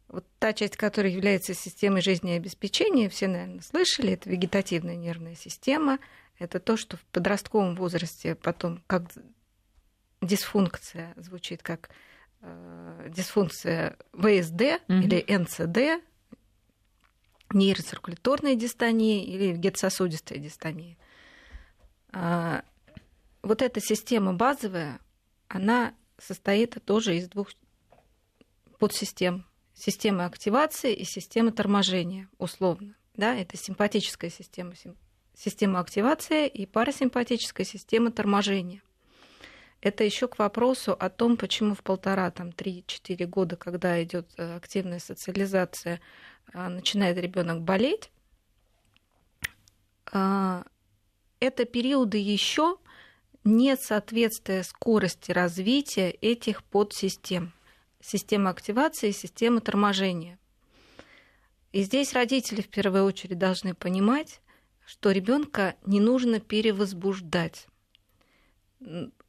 [0.08, 6.00] Вот та часть, которая является системой жизнеобеспечения, все, наверное, слышали, это вегетативная нервная система.
[6.42, 9.04] Это то, что в подростковом возрасте потом как
[10.22, 11.92] дисфункция звучит как
[12.42, 14.82] э, дисфункция ВСД mm-hmm.
[14.88, 16.04] или НЦД,
[17.54, 20.98] нейроциркуляторная дистония или вегетососудистая дистония.
[22.12, 22.66] А,
[23.44, 25.00] вот эта система базовая,
[25.48, 27.50] она состоит тоже из двух
[28.80, 29.46] подсистем.
[29.76, 32.96] Системы активации и системы торможения, условно.
[33.16, 34.74] Да, это симпатическая система,
[35.36, 38.82] система активации и парасимпатическая система торможения.
[39.82, 44.56] Это еще к вопросу о том, почему в полтора, там, три-четыре года, когда идет э,
[44.56, 46.00] активная социализация,
[46.54, 48.12] а, начинает ребенок болеть.
[50.12, 50.64] А,
[51.40, 52.78] это периоды еще
[53.44, 57.54] нет соответствия скорости развития этих подсистем.
[58.00, 60.38] Система активации и система торможения.
[61.72, 64.42] И здесь родители в первую очередь должны понимать,
[64.92, 67.68] что ребенка не нужно перевозбуждать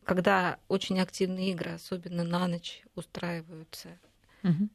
[0.05, 3.91] когда очень активные игры, особенно на ночь, устраиваются
[4.43, 4.69] угу.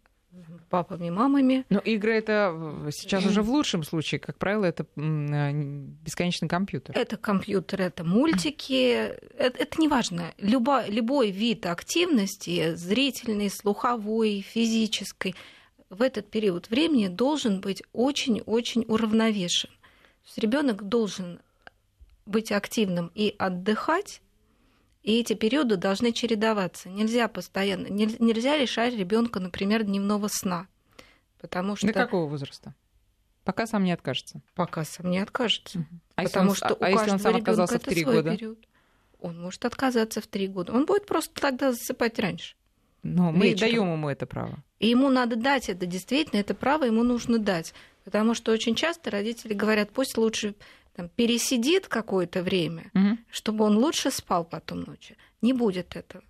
[0.69, 1.65] папами, мамами.
[1.69, 6.97] Но игры это сейчас уже в лучшем случае, как правило, это бесконечный компьютер.
[6.97, 8.93] Это компьютер, это мультики,
[9.37, 10.33] это, это не важно.
[10.37, 15.35] Любо, любой вид активности, зрительный, слуховой, физической,
[15.89, 19.69] в этот период времени должен быть очень-очень уравновешен.
[20.35, 21.39] Ребенок должен
[22.25, 24.21] быть активным и отдыхать,
[25.03, 26.89] и эти периоды должны чередоваться.
[26.89, 30.67] Нельзя постоянно, нельзя лишать ребенка, например, дневного сна.
[31.39, 31.87] Потому что...
[31.87, 32.75] До какого возраста?
[33.43, 34.41] Пока сам не откажется.
[34.55, 35.85] Пока сам не откажется.
[36.15, 38.31] А потому он, что а, у если он сам отказался в три года?
[38.31, 38.59] Период.
[39.21, 40.73] Он может отказаться в три года.
[40.73, 42.55] Он будет просто тогда засыпать раньше.
[43.03, 44.61] Но мы даем ему это право.
[44.79, 47.73] И ему надо дать это, действительно, это право ему нужно дать.
[48.07, 50.55] Потому что очень часто родители говорят, пусть лучше
[50.95, 53.17] там, пересидит какое-то время, угу.
[53.29, 55.17] чтобы он лучше спал потом ночью.
[55.41, 56.23] Не будет этого.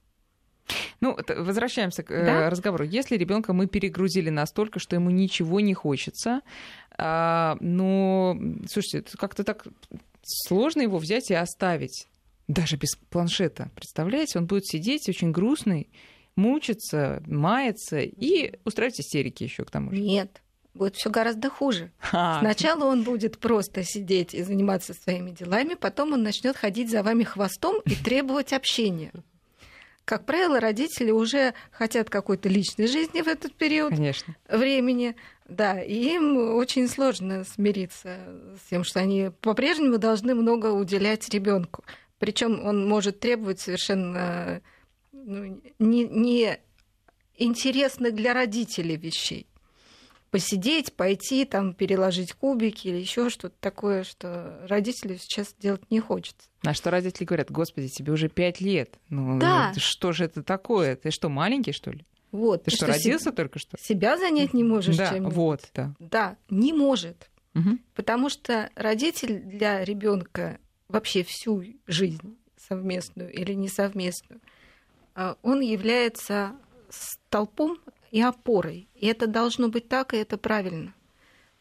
[1.01, 2.49] Ну, возвращаемся к э, да?
[2.49, 2.83] разговору.
[2.83, 6.41] Если ребенка мы перегрузили настолько, что ему ничего не хочется,
[6.97, 8.35] а, но,
[8.67, 9.67] слушайте, как-то так
[10.23, 12.07] сложно его взять и оставить,
[12.47, 13.69] даже без планшета.
[13.75, 15.91] Представляете, он будет сидеть очень грустный,
[16.35, 20.01] мучиться, маяться и устраивать истерики еще к тому же.
[20.01, 20.41] Нет,
[20.77, 21.91] будет все гораздо хуже.
[22.11, 22.39] А.
[22.39, 27.23] Сначала он будет просто сидеть и заниматься своими делами, потом он начнет ходить за вами
[27.23, 29.11] хвостом и требовать общения.
[30.05, 34.37] Как правило, родители уже хотят какой-то личной жизни в этот период Конечно.
[34.47, 35.17] времени.
[35.49, 38.17] Да, и им очень сложно смириться
[38.55, 41.83] с тем, что они по-прежнему должны много уделять ребенку.
[42.19, 44.61] Причем он может требовать совершенно
[45.11, 46.57] ну, не, не
[47.35, 49.45] интересных для родителей вещей
[50.31, 56.49] посидеть, пойти, там, переложить кубики или еще что-то такое, что родителю сейчас делать не хочется.
[56.63, 58.97] А что родители говорят, господи, тебе уже пять лет.
[59.09, 59.73] Ну, да.
[59.77, 60.95] что же это такое?
[60.95, 62.05] Ты что, маленький, что ли?
[62.31, 62.65] Вот.
[62.65, 63.77] Ты, что, что, родился только что?
[63.79, 65.93] Себя занять не можешь да, чем вот, да.
[65.99, 67.29] Да, не может.
[67.55, 67.77] Угу.
[67.95, 70.59] Потому что родитель для ребенка
[70.89, 74.41] вообще всю жизнь, совместную или несовместную,
[75.15, 76.53] а, он является
[76.89, 77.79] столпом
[78.11, 78.89] и опорой.
[78.95, 80.93] И это должно быть так, и это правильно.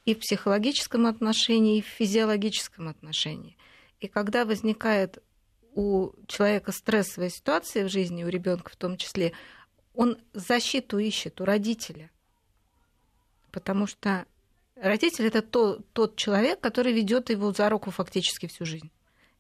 [0.05, 3.57] И в психологическом отношении, и в физиологическом отношении.
[4.01, 5.23] И когда возникает
[5.75, 9.33] у человека стрессовая ситуация в жизни, у ребенка в том числе,
[9.95, 12.11] он защиту ищет у родителя.
[13.51, 14.27] Потому что
[14.77, 18.91] родитель это то, тот человек, который ведет его за руку фактически всю жизнь.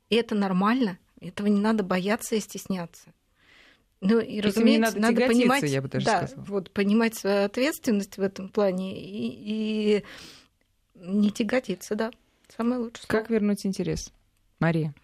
[0.08, 3.12] И это нормально, этого не надо бояться и стесняться.
[4.00, 6.44] Ну и, разумеется, надо, надо понимать, я бы даже да, сказала.
[6.44, 10.04] вот понимать свою ответственность в этом плане и, и
[10.94, 12.10] не тяготиться, да,
[12.54, 13.06] самое лучшее.
[13.08, 14.12] Как вернуть интерес,
[14.60, 14.94] Мария?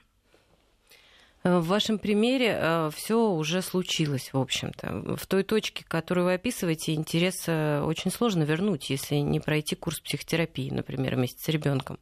[1.45, 5.17] Э, в вашем примере э, все уже случилось, в общем-то.
[5.17, 10.01] В той точке, которую вы описываете, интерес э, очень сложно вернуть, если не пройти курс
[10.01, 11.99] психотерапии, например, вместе с ребенком.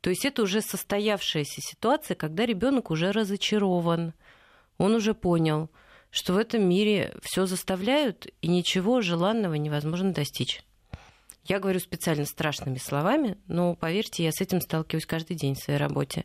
[0.00, 4.14] То есть это уже состоявшаяся ситуация, когда ребенок уже разочарован,
[4.76, 5.70] он уже понял,
[6.10, 10.62] что в этом мире все заставляют, и ничего желанного невозможно достичь.
[11.44, 15.78] Я говорю специально страшными словами, но поверьте, я с этим сталкиваюсь каждый день в своей
[15.78, 16.24] работе.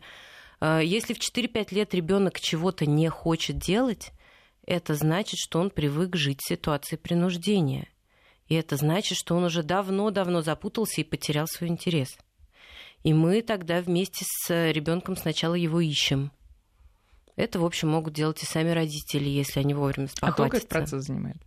[0.59, 4.11] А, если в 4-5 лет ребенок чего-то не хочет делать,
[4.65, 7.87] это значит, что он привык жить в ситуации принуждения.
[8.47, 12.17] И это значит, что он уже давно-давно запутался и потерял свой интерес.
[13.03, 16.31] И мы тогда вместе с ребенком сначала его ищем–
[17.35, 20.43] это, в общем, могут делать и сами родители, если они вовремя спохватятся.
[20.43, 21.37] А сколько этот процесс занимает?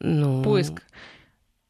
[0.00, 0.42] Ну...
[0.42, 0.82] Поиск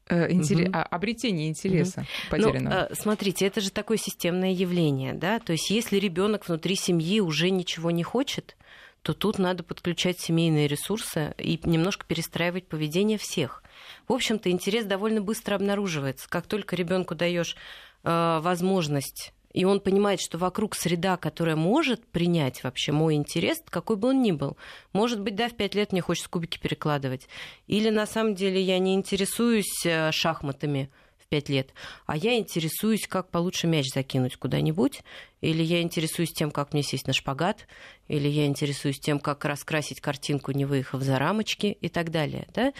[0.07, 0.77] э, интерес, угу.
[0.91, 2.07] обретение интереса угу.
[2.31, 2.87] потерянного.
[2.89, 5.39] Ну, смотрите, это же такое системное явление, да.
[5.39, 8.55] То есть, если ребенок внутри семьи уже ничего не хочет,
[9.01, 13.63] то тут надо подключать семейные ресурсы и немножко перестраивать поведение всех.
[14.07, 16.27] В общем-то, интерес довольно быстро обнаруживается.
[16.27, 17.55] Как только ребенку даешь
[18.03, 23.95] э, возможность и он понимает, что вокруг среда, которая может принять вообще мой интерес, какой
[23.95, 24.57] бы он ни был.
[24.91, 27.29] Может быть, да, в пять лет мне хочется кубики перекладывать.
[27.65, 31.69] Или на самом деле я не интересуюсь э, шахматами в пять лет,
[32.05, 35.03] а я интересуюсь, как получше мяч закинуть куда-нибудь,
[35.45, 37.67] или я интересуюсь тем, как мне сесть на шпагат,
[38.07, 42.47] или я интересуюсь тем, как раскрасить картинку, не выехав за рамочки и так далее.
[42.53, 42.73] Да?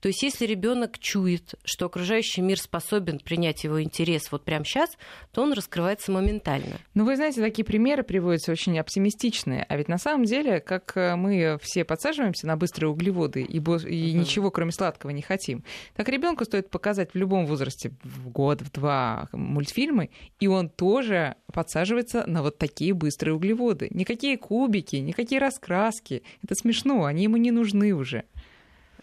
[0.00, 4.90] То есть если ребенок чует, что окружающий мир способен принять его интерес вот прямо сейчас,
[5.32, 6.78] то он раскрывается моментально.
[6.94, 9.64] Ну, вы знаете, такие примеры приводятся очень оптимистичные.
[9.68, 13.76] А ведь на самом деле, как э, мы все подсаживаемся на быстрые углеводы и, бо-
[13.76, 18.62] и ничего, кроме сладкого, не хотим, так ребенку стоит показать в любом возрасте, в год,
[18.62, 23.88] в два мультфильмы, и он тоже подсаживается на вот такие быстрые углеводы.
[23.90, 26.22] Никакие кубики, никакие раскраски.
[26.42, 28.24] Это смешно, они ему не нужны уже.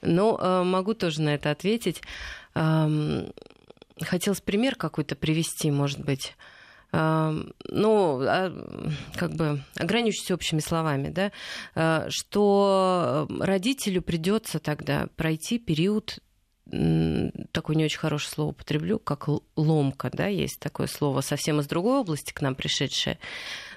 [0.01, 2.01] Ну, э, могу тоже на это ответить.
[2.53, 6.35] Хотелось пример какой-то привести, может быть.
[6.91, 8.53] Ну, а,
[9.15, 11.31] как бы ограничусь общими словами, да,
[11.75, 16.19] э, что родителю придется тогда пройти период
[17.51, 21.99] такое не очень хорошее слово употреблю, как ломка, да, есть такое слово, совсем из другой
[21.99, 23.19] области к нам пришедшее.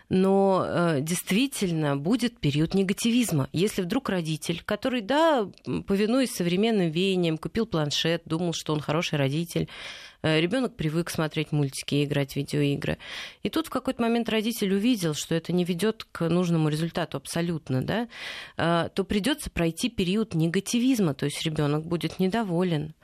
[0.09, 3.49] Но э, действительно будет период негативизма.
[3.53, 5.49] Если вдруг родитель, который, да,
[5.87, 9.69] повинуясь современным веяниям, купил планшет, думал, что он хороший родитель,
[10.23, 12.99] ребенок привык смотреть мультики и играть в видеоигры.
[13.43, 17.83] И тут в какой-то момент родитель увидел, что это не ведет к нужному результату абсолютно,
[17.83, 18.09] да,
[18.57, 22.95] э, то придется пройти период негативизма, то есть ребенок будет недоволен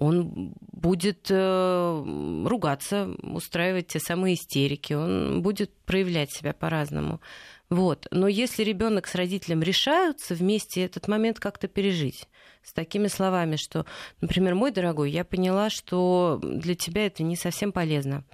[0.00, 7.20] он будет э, ругаться, устраивать те самые истерики, он будет проявлять себя по-разному.
[7.68, 8.06] Вот.
[8.10, 12.28] Но если ребенок с родителем решаются вместе этот момент как-то пережить,
[12.62, 13.86] с такими словами, что,
[14.20, 18.24] например, мой дорогой, я поняла, что для тебя это не совсем полезно.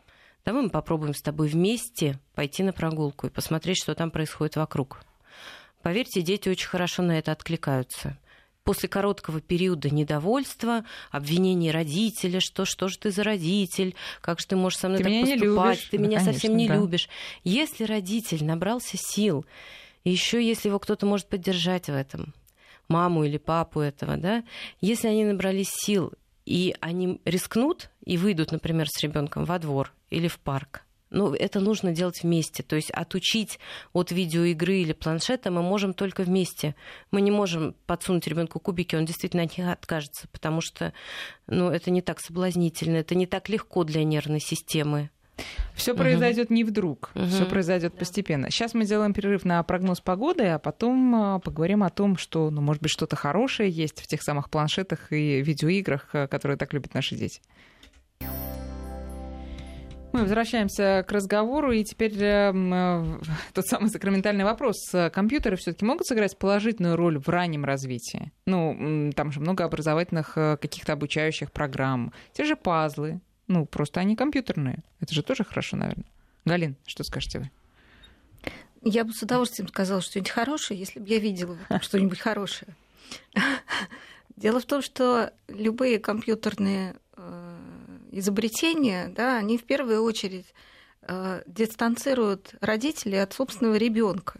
[0.45, 5.01] Давай мы попробуем с тобой вместе пойти на прогулку и посмотреть, что там происходит вокруг.
[5.83, 8.19] Поверьте, дети очень хорошо на это откликаются
[8.67, 14.57] после короткого периода недовольства, обвинений родителя, что что же ты за родитель, как же ты
[14.57, 15.89] можешь со мной ты так меня поступать, любишь.
[15.91, 16.75] ты меня конечно, совсем не да.
[16.75, 17.09] любишь.
[17.45, 19.47] Если родитель набрался сил,
[20.03, 22.35] еще если его кто-то может поддержать в этом,
[22.88, 24.44] маму или папу этого, да,
[24.81, 26.12] если они набрались сил
[26.44, 31.61] и они рискнут и выйдут, например, с ребенком во двор или в парк, ну, это
[31.61, 32.62] нужно делать вместе.
[32.62, 33.59] То есть отучить
[33.92, 36.75] от видеоигры или планшета мы можем только вместе.
[37.11, 40.92] Мы не можем подсунуть ребенку кубики, он действительно от них откажется, потому что
[41.46, 45.11] ну, это не так соблазнительно, это не так легко для нервной системы.
[45.75, 46.01] Все угу.
[46.01, 47.27] произойдет не вдруг, угу.
[47.27, 47.99] все произойдет да.
[47.99, 48.51] постепенно.
[48.51, 52.61] Сейчас мы сделаем перерыв на прогноз погоды, а потом а, поговорим о том, что, ну,
[52.62, 56.94] может быть, что-то хорошее есть в тех самых планшетах и видеоиграх, а, которые так любят
[56.94, 57.40] наши дети.
[60.16, 63.05] Мы возвращаемся к разговору, и теперь э,
[63.53, 64.77] тот самый сакраментальный вопрос.
[65.12, 68.33] Компьютеры все-таки могут сыграть положительную роль в раннем развитии?
[68.46, 72.14] Ну, там же много образовательных э, каких-то обучающих программ.
[72.33, 73.20] Те же пазлы.
[73.49, 74.83] Ну, просто они компьютерные.
[75.01, 76.07] Это же тоже хорошо, наверное.
[76.45, 77.51] Галин, что скажете вы?
[78.83, 82.75] Я бы с удовольствием сказала что-нибудь хорошее, если бы я видела что-нибудь хорошее.
[84.37, 87.59] Дело в том, что любые компьютерные э,
[88.13, 90.53] изобретения, да, они в первую очередь
[91.03, 94.39] э, дистанцируют родителей от собственного ребенка.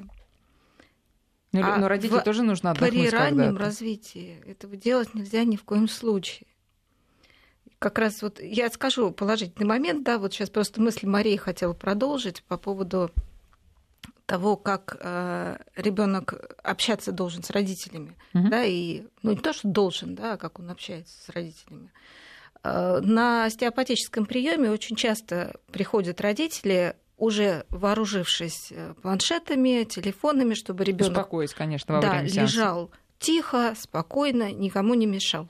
[1.53, 5.64] Но, а но родителям тоже нужно отдохнуть При раннем развитии этого делать нельзя ни в
[5.64, 6.47] коем случае.
[7.79, 12.43] Как раз вот я скажу положительный момент, да, вот сейчас просто мысль Марии хотела продолжить
[12.45, 13.11] по поводу
[14.27, 18.49] того, как э, ребенок общаться должен с родителями, угу.
[18.49, 21.93] да, и ну не то, что должен, да, а как он общается с родителями.
[22.65, 31.12] Э, на остеопатическом приеме очень часто приходят родители, уже вооружившись э, планшетами, телефонами, чтобы ребенок
[31.12, 32.41] успокоить, конечно, во да, время сеанса.
[32.41, 35.49] лежал тихо, спокойно, никому не мешал.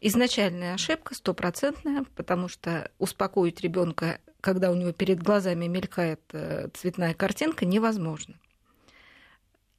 [0.00, 7.12] Изначальная ошибка стопроцентная, потому что успокоить ребенка, когда у него перед глазами мелькает э, цветная
[7.12, 8.34] картинка, невозможно.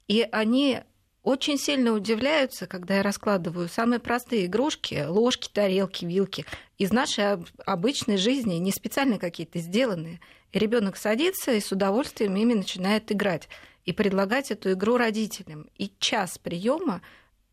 [0.07, 0.81] И они
[1.23, 6.45] очень сильно удивляются, когда я раскладываю самые простые игрушки, ложки, тарелки, вилки,
[6.77, 10.19] из нашей обычной жизни, не специально какие-то сделанные.
[10.51, 13.49] Ребенок садится и с удовольствием ими начинает играть
[13.85, 15.67] и предлагать эту игру родителям.
[15.77, 17.01] И час приема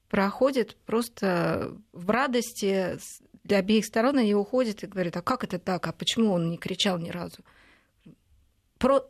[0.09, 2.99] проходит просто в радости
[3.44, 6.59] для обеих сторон, и уходит и говорит, а как это так, а почему он не
[6.59, 7.39] кричал ни разу?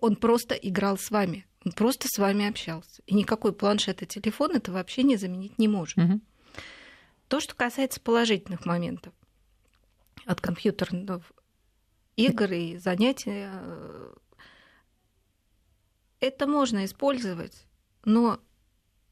[0.01, 1.47] Он просто играл с вами.
[1.64, 3.03] Он просто с вами общался.
[3.07, 5.99] И никакой планшет и телефон это вообще не заменить не может.
[5.99, 6.20] Угу.
[7.29, 9.12] То, что касается положительных моментов
[10.25, 11.31] от компьютерных
[12.16, 14.14] игр и занятий, э,
[16.20, 17.66] это можно использовать,
[18.05, 18.41] но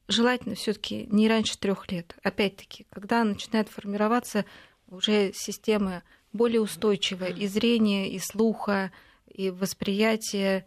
[0.09, 2.17] желательно все-таки не раньше трех лет.
[2.23, 4.45] Опять-таки, когда начинает формироваться
[4.89, 6.03] уже системы
[6.33, 8.93] более устойчивая и зрения, и слуха,
[9.27, 10.67] и восприятия,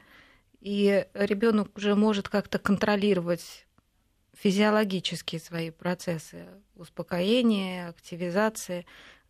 [0.62, 3.66] и ребенок уже может как-то контролировать
[4.34, 8.86] физиологические свои процессы успокоения, активизации,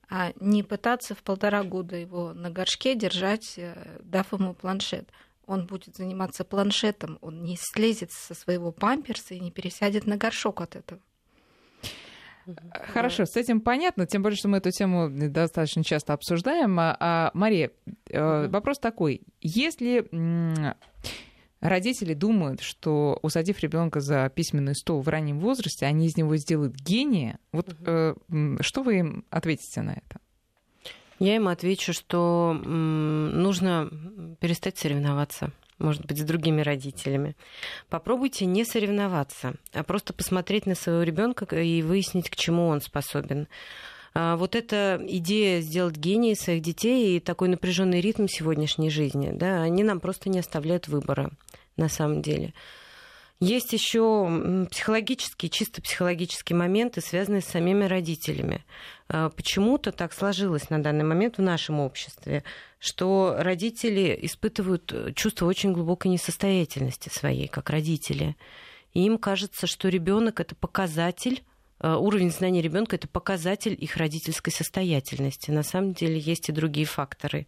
[0.10, 5.10] а не пытаться в полтора года его на горшке держать, э, дав ему планшет.
[5.50, 10.62] Он будет заниматься планшетом, он не слезет со своего памперса и не пересядет на горшок
[10.62, 11.02] от этого.
[12.93, 16.80] Хорошо, с этим понятно, тем более, что мы эту тему достаточно часто обсуждаем.
[16.80, 17.72] А, а Мария,
[18.12, 20.08] э, вопрос такой: если
[21.60, 26.76] родители думают, что усадив ребенка за письменный стол в раннем возрасте, они из него сделают
[26.76, 28.14] гения, вот э,
[28.62, 30.20] что вы им ответите на это?
[31.20, 33.89] Я им отвечу, что нужно
[34.39, 37.36] перестать соревноваться может быть, с другими родителями.
[37.89, 43.47] Попробуйте не соревноваться, а просто посмотреть на своего ребенка и выяснить, к чему он способен.
[44.13, 49.61] А вот эта идея сделать гении своих детей и такой напряженный ритм сегодняшней жизни, да,
[49.61, 51.32] они нам просто не оставляют выбора
[51.78, 52.53] на самом деле.
[53.41, 58.65] Есть еще психологические, чисто психологические моменты, связанные с самими родителями.
[59.07, 62.43] А, почему-то так сложилось на данный момент в нашем обществе,
[62.79, 68.35] что родители испытывают э, чувство очень глубокой несостоятельности своей, как родители.
[68.93, 71.41] И им кажется, что ребенок это показатель
[71.79, 75.49] э, уровень знаний ребенка это показатель их родительской состоятельности.
[75.49, 77.47] На самом деле есть и другие факторы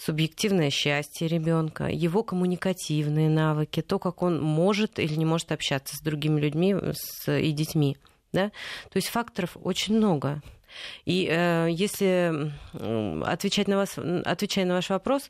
[0.00, 6.00] субъективное счастье ребенка, его коммуникативные навыки, то, как он может или не может общаться с
[6.00, 7.98] другими людьми с, и детьми.
[8.32, 8.48] Да?
[8.90, 10.42] То есть факторов очень много.
[11.04, 12.52] И э, если
[13.24, 15.28] отвечать на, вас, отвечая на ваш вопрос,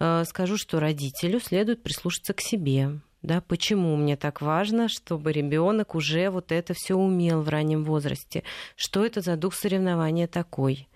[0.00, 5.94] э, скажу, что родителю следует прислушаться к себе, да, почему мне так важно, чтобы ребенок
[5.94, 8.42] уже вот это все умел в раннем возрасте,
[8.76, 10.88] что это за дух соревнования такой,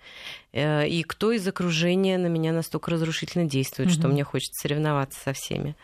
[0.51, 3.99] э, и кто из окружения на меня настолько разрушительно действует, mm-hmm.
[3.99, 5.75] что мне хочется соревноваться со всеми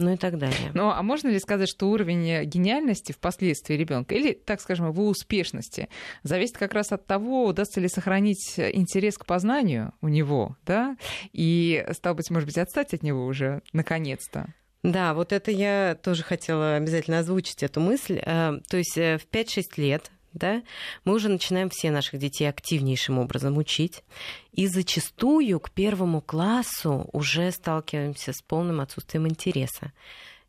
[0.00, 0.70] ну и так далее.
[0.74, 5.88] Ну, а можно ли сказать, что уровень гениальности впоследствии ребенка или, так скажем, его успешности
[6.22, 10.96] зависит как раз от того, удастся ли сохранить интерес к познанию у него, да,
[11.32, 14.54] и, стал быть, может быть, отстать от него уже наконец-то?
[14.82, 18.20] Да, вот это я тоже хотела обязательно озвучить эту мысль.
[18.24, 20.62] Э, то есть э, в 5-6 лет да,
[21.04, 24.04] мы уже начинаем все наших детей активнейшим образом учить.
[24.52, 29.92] И зачастую к первому классу уже сталкиваемся с полным отсутствием интереса.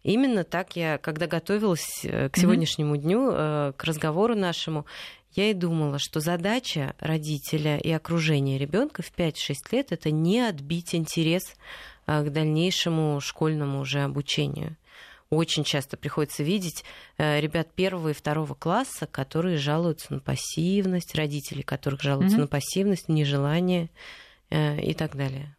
[0.03, 2.99] Именно так я, когда готовилась э, к сегодняшнему mm-hmm.
[2.99, 4.85] дню, к разговору нашему,
[5.33, 10.93] я и думала, что задача родителя и окружения ребенка в 5-6 лет это не отбить
[10.93, 11.55] интерес
[12.19, 14.75] к дальнейшему школьному уже обучению.
[15.29, 16.83] Очень часто приходится видеть
[17.17, 22.41] э, ребят первого и второго класса, которые жалуются на пассивность, родители которых жалуются mm-hmm.
[22.41, 23.89] на пассивность, нежелание
[24.49, 25.55] э, и так далее.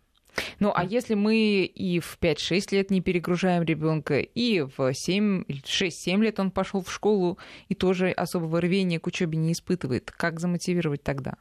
[0.61, 6.40] Ну, а если мы и в 5-6 лет не перегружаем ребенка, и в 6-7 лет
[6.40, 7.38] он пошел в школу
[7.68, 11.36] и тоже особого рвения к учебе не испытывает, как замотивировать тогда?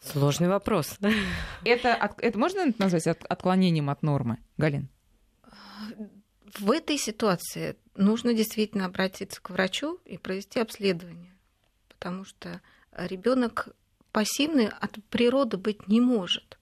[0.00, 0.96] Сложный вопрос.
[1.64, 4.88] Это, это можно назвать отклонением от нормы, Галин?
[6.58, 11.34] В этой ситуации нужно действительно обратиться к врачу и провести обследование,
[11.88, 12.60] потому что
[12.92, 13.68] ребенок
[14.12, 16.58] пассивный от природы быть не может.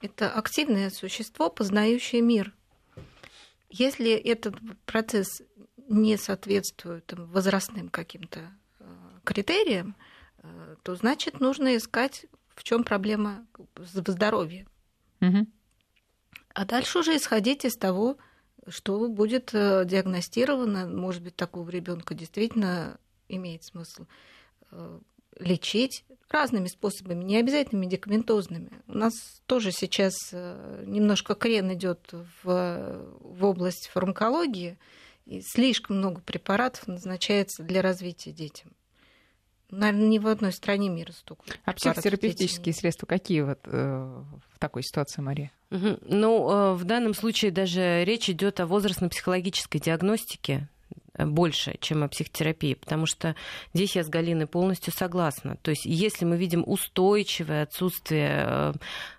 [0.00, 2.54] Это активное существо, познающее мир.
[3.70, 4.54] Если этот
[4.84, 5.42] процесс
[5.88, 8.40] не соответствует там, возрастным каким-то
[8.78, 8.84] э,
[9.24, 9.96] критериям,
[10.38, 12.26] э, то значит нужно искать
[12.58, 13.46] в чем проблема
[13.76, 14.66] в здоровье.
[15.20, 15.46] Угу.
[16.54, 18.16] А дальше уже исходить из того,
[18.66, 22.98] что будет э, диагностировано, может быть, такого ребенка действительно
[23.28, 24.06] имеет смысл
[24.70, 24.98] э,
[25.38, 28.70] лечить разными способами, не обязательно медикаментозными.
[28.86, 29.14] У нас
[29.46, 34.78] тоже сейчас э, немножко крен идет в, в область фармакологии,
[35.26, 38.70] и слишком много препаратов назначается для развития детям.
[39.70, 41.42] Наверное, ни в одной стране мира столько.
[41.64, 44.22] А психотерапевтические средства какие вот э,
[44.54, 45.52] в такой ситуации, Мария?
[45.70, 45.98] Угу.
[46.06, 50.68] Ну, э, в данном случае даже речь идет о возрастно-психологической диагностике
[51.18, 53.34] больше, чем о психотерапии, потому что
[53.74, 55.56] здесь я с Галиной полностью согласна.
[55.62, 58.74] То есть если мы видим устойчивое отсутствие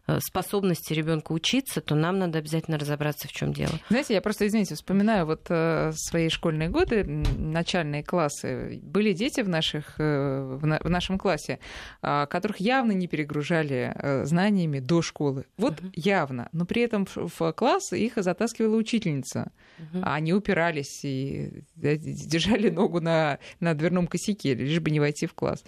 [0.10, 3.74] Э, способности ребенка учиться, то нам надо обязательно разобраться, в чем дело.
[3.90, 8.80] Знаете, я просто, извините, вспоминаю вот э, свои школьные годы, начальные классы.
[8.82, 11.60] Были дети в, наших, э, в нашем классе,
[12.02, 15.46] а, которых явно не перегружали знаниями до школы.
[15.58, 15.92] Вот uh-huh.
[15.96, 16.50] явно.
[16.52, 19.52] Но при этом в класс их затаскивала учительница.
[19.80, 20.02] Uh-huh.
[20.04, 21.64] Они упирались и
[21.98, 25.64] держали ногу на, на дверном косяке, лишь бы не войти в класс.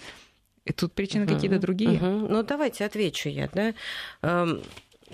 [0.65, 1.97] И тут причины угу, какие-то другие.
[1.97, 2.27] Угу.
[2.27, 3.73] Ну, давайте отвечу я, да.
[4.21, 4.61] Эм,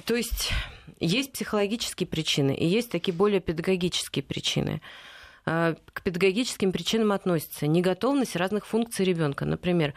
[0.05, 0.51] то есть
[0.99, 4.81] есть психологические причины и есть такие более педагогические причины.
[5.45, 9.45] Э, к педагогическим причинам относится неготовность разных функций ребенка.
[9.45, 9.93] Например,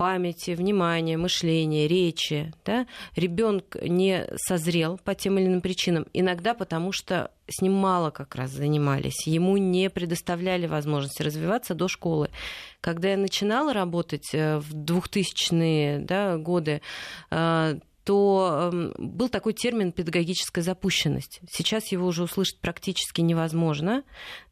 [0.00, 2.54] памяти, внимания, мышления, речи.
[2.64, 2.86] Да?
[3.16, 8.34] Ребенок не созрел по тем или иным причинам, иногда потому что с ним мало как
[8.34, 12.30] раз занимались, ему не предоставляли возможности развиваться до школы.
[12.80, 16.80] Когда я начинала работать э, в 2000-е да, годы,
[17.30, 21.40] э, то эм, был такой термин педагогическая запущенность.
[21.50, 24.02] Сейчас его уже услышать практически невозможно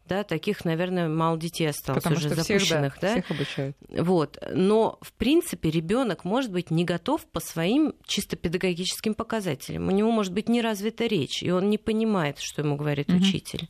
[0.08, 3.22] да, таких, наверное, мало детей осталось Потому уже что запущенных, всех, да, да?
[3.22, 3.76] Всех обучают.
[3.90, 4.38] Вот.
[4.52, 9.88] Но, в принципе, ребенок может быть не готов по своим чисто педагогическим показателям.
[9.88, 13.18] У него может быть не развита речь, и он не понимает, что ему говорит угу.
[13.18, 13.68] учитель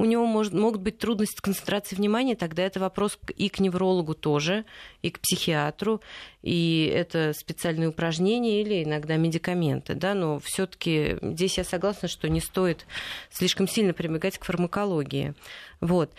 [0.00, 4.14] у него может, могут быть трудности с концентрацией внимания, тогда это вопрос и к неврологу
[4.14, 4.64] тоже,
[5.02, 6.00] и к психиатру,
[6.40, 12.30] и это специальные упражнения или иногда медикаменты, да, но все таки здесь я согласна, что
[12.30, 12.86] не стоит
[13.30, 15.34] слишком сильно прибегать к фармакологии.
[15.82, 16.14] Вот.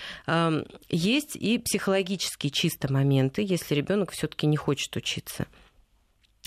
[0.89, 5.47] Есть и психологические чисто моменты, если ребенок все-таки не хочет учиться.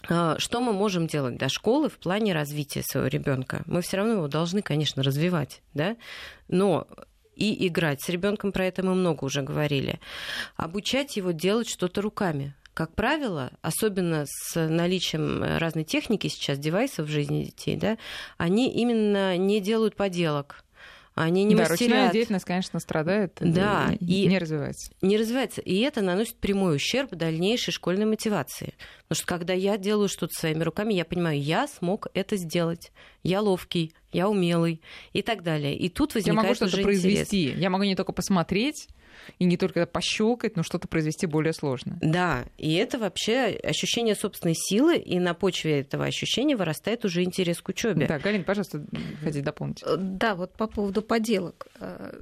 [0.09, 3.65] А, что мы можем делать до школы в плане развития своего ребенка?
[3.67, 5.97] Мы все равно его должны, конечно, развивать, да,
[6.47, 6.87] но
[7.37, 10.01] и играть с ребенком, про это мы много уже говорили.
[10.57, 12.55] Обучать его делать что-то руками.
[12.75, 17.99] Как правило, особенно с наличием разной техники сейчас, девайсов в жизни детей, да,
[18.37, 20.65] они именно не делают поделок
[21.15, 21.81] они не да, мастерят.
[21.81, 24.93] ручная деятельность, конечно, страдает да, и не развивается.
[25.01, 25.61] Не развивается.
[25.61, 28.75] И это наносит прямой ущерб дальнейшей школьной мотивации.
[29.09, 32.91] Потому что когда я делаю что-то своими руками, я понимаю, я смог это сделать.
[33.23, 34.81] Я ловкий, я умелый
[35.13, 35.77] и так далее.
[35.77, 37.45] И тут возникает Я могу что-то произвести.
[37.45, 37.61] Интерес.
[37.61, 38.89] Я могу не только посмотреть,
[39.39, 41.99] и не только пощелкать, но что-то произвести более сложно.
[42.01, 47.61] Да, и это вообще ощущение собственной силы, и на почве этого ощущения вырастает уже интерес
[47.61, 48.07] к учебе.
[48.07, 48.85] Да, Галина, пожалуйста,
[49.21, 49.83] хотите дополнить?
[49.85, 52.19] Э, да, вот по поводу поделок э,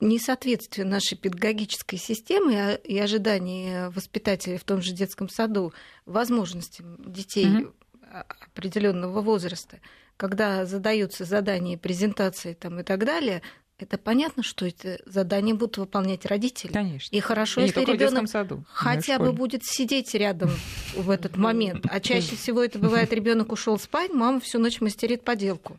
[0.00, 5.72] несоответствие нашей педагогической системы и ожиданий воспитателей в том же детском саду
[6.06, 7.72] возможностям детей угу.
[8.10, 9.78] определенного возраста,
[10.16, 13.42] когда задаются задания, презентации там, и так далее,
[13.78, 16.72] это понятно, что это задание будут выполнять родители.
[16.72, 17.14] Конечно.
[17.14, 18.28] И хорошо, и если ребенок
[18.68, 20.50] хотя бы будет сидеть рядом
[20.94, 21.86] в этот момент.
[21.88, 25.78] А чаще всего это бывает, ребенок ушел спать, мама всю ночь мастерит поделку.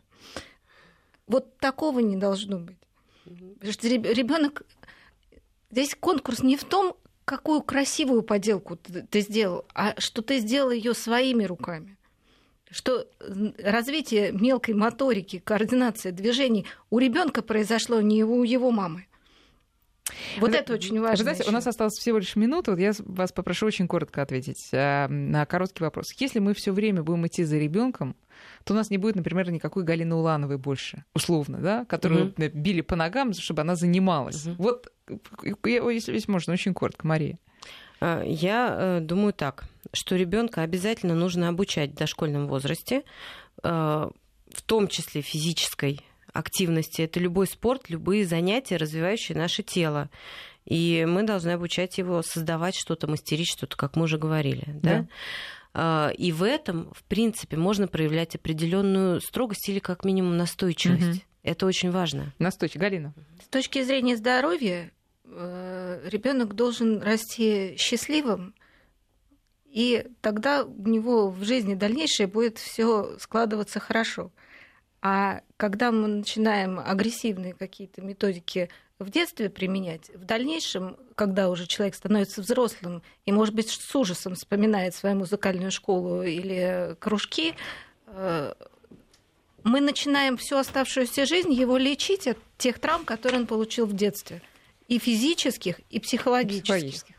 [1.26, 2.76] Вот такого не должно быть.
[3.24, 4.62] Потому что ребенок
[5.70, 10.92] здесь конкурс не в том, какую красивую поделку ты сделал, а что ты сделал ее
[10.92, 11.96] своими руками
[12.74, 13.06] что
[13.62, 19.06] развитие мелкой моторики, координация движений у ребенка произошло не у его мамы.
[20.38, 21.16] Вот Вы, это очень важно.
[21.16, 22.72] Вы знаете, у нас осталось всего лишь минута.
[22.72, 26.12] Вот я вас попрошу очень коротко ответить э, на короткий вопрос.
[26.18, 28.16] Если мы все время будем идти за ребенком,
[28.64, 32.48] то у нас не будет, например, никакой Галины Улановой больше, условно, да, которую угу.
[32.52, 34.46] били по ногам, чтобы она занималась.
[34.46, 34.62] Угу.
[34.62, 34.92] Вот,
[35.64, 37.38] если, если можно, очень коротко, Мария.
[38.00, 43.02] А, я э, думаю так, что ребенка обязательно нужно обучать в дошкольном возрасте,
[43.62, 46.00] э, в том числе физической
[46.32, 47.02] активности.
[47.02, 50.10] Это любой спорт, любые занятия, развивающие наше тело.
[50.64, 54.64] И мы должны обучать его создавать что-то, мастерить что-то, как мы уже говорили.
[54.66, 54.98] Да?
[54.98, 55.06] Да.
[55.74, 61.18] А, и в этом, в принципе, можно проявлять определенную строгость или как минимум настойчивость.
[61.18, 61.20] Угу.
[61.42, 62.32] Это очень важно.
[62.38, 62.80] Настойчивость.
[62.80, 63.14] Галина.
[63.44, 64.90] С точки зрения здоровья,
[65.24, 68.54] ребенок должен расти счастливым,
[69.74, 74.30] и тогда у него в жизни дальнейшее будет все складываться хорошо.
[75.02, 78.70] А когда мы начинаем агрессивные какие-то методики
[79.00, 84.36] в детстве применять, в дальнейшем, когда уже человек становится взрослым и, может быть, с ужасом
[84.36, 87.54] вспоминает свою музыкальную школу или кружки,
[88.06, 88.54] э,
[89.64, 94.40] мы начинаем всю оставшуюся жизнь его лечить от тех травм, которые он получил в детстве
[94.88, 96.74] и физических, и психологических.
[96.74, 97.14] психологических.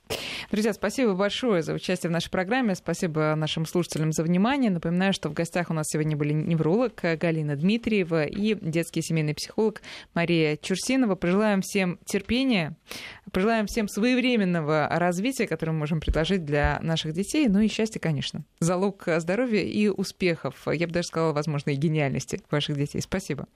[0.52, 2.76] Друзья, спасибо большое за участие в нашей программе.
[2.76, 4.70] Спасибо нашим слушателям за внимание.
[4.70, 9.82] Напоминаю, что в гостях у нас сегодня были невролог Галина Дмитриева и детский семейный психолог
[10.14, 11.16] Мария Чурсинова.
[11.16, 12.78] Пожелаем всем терпения,
[13.32, 18.46] Пожелаем всем своевременного развития, которое мы можем предложить для наших детей, ну и счастья, конечно.
[18.60, 20.68] Залог здоровья и успехов.
[20.72, 23.02] Я бы даже сказала, возможно, и гениальности ваших детей.
[23.02, 23.48] Спасибо.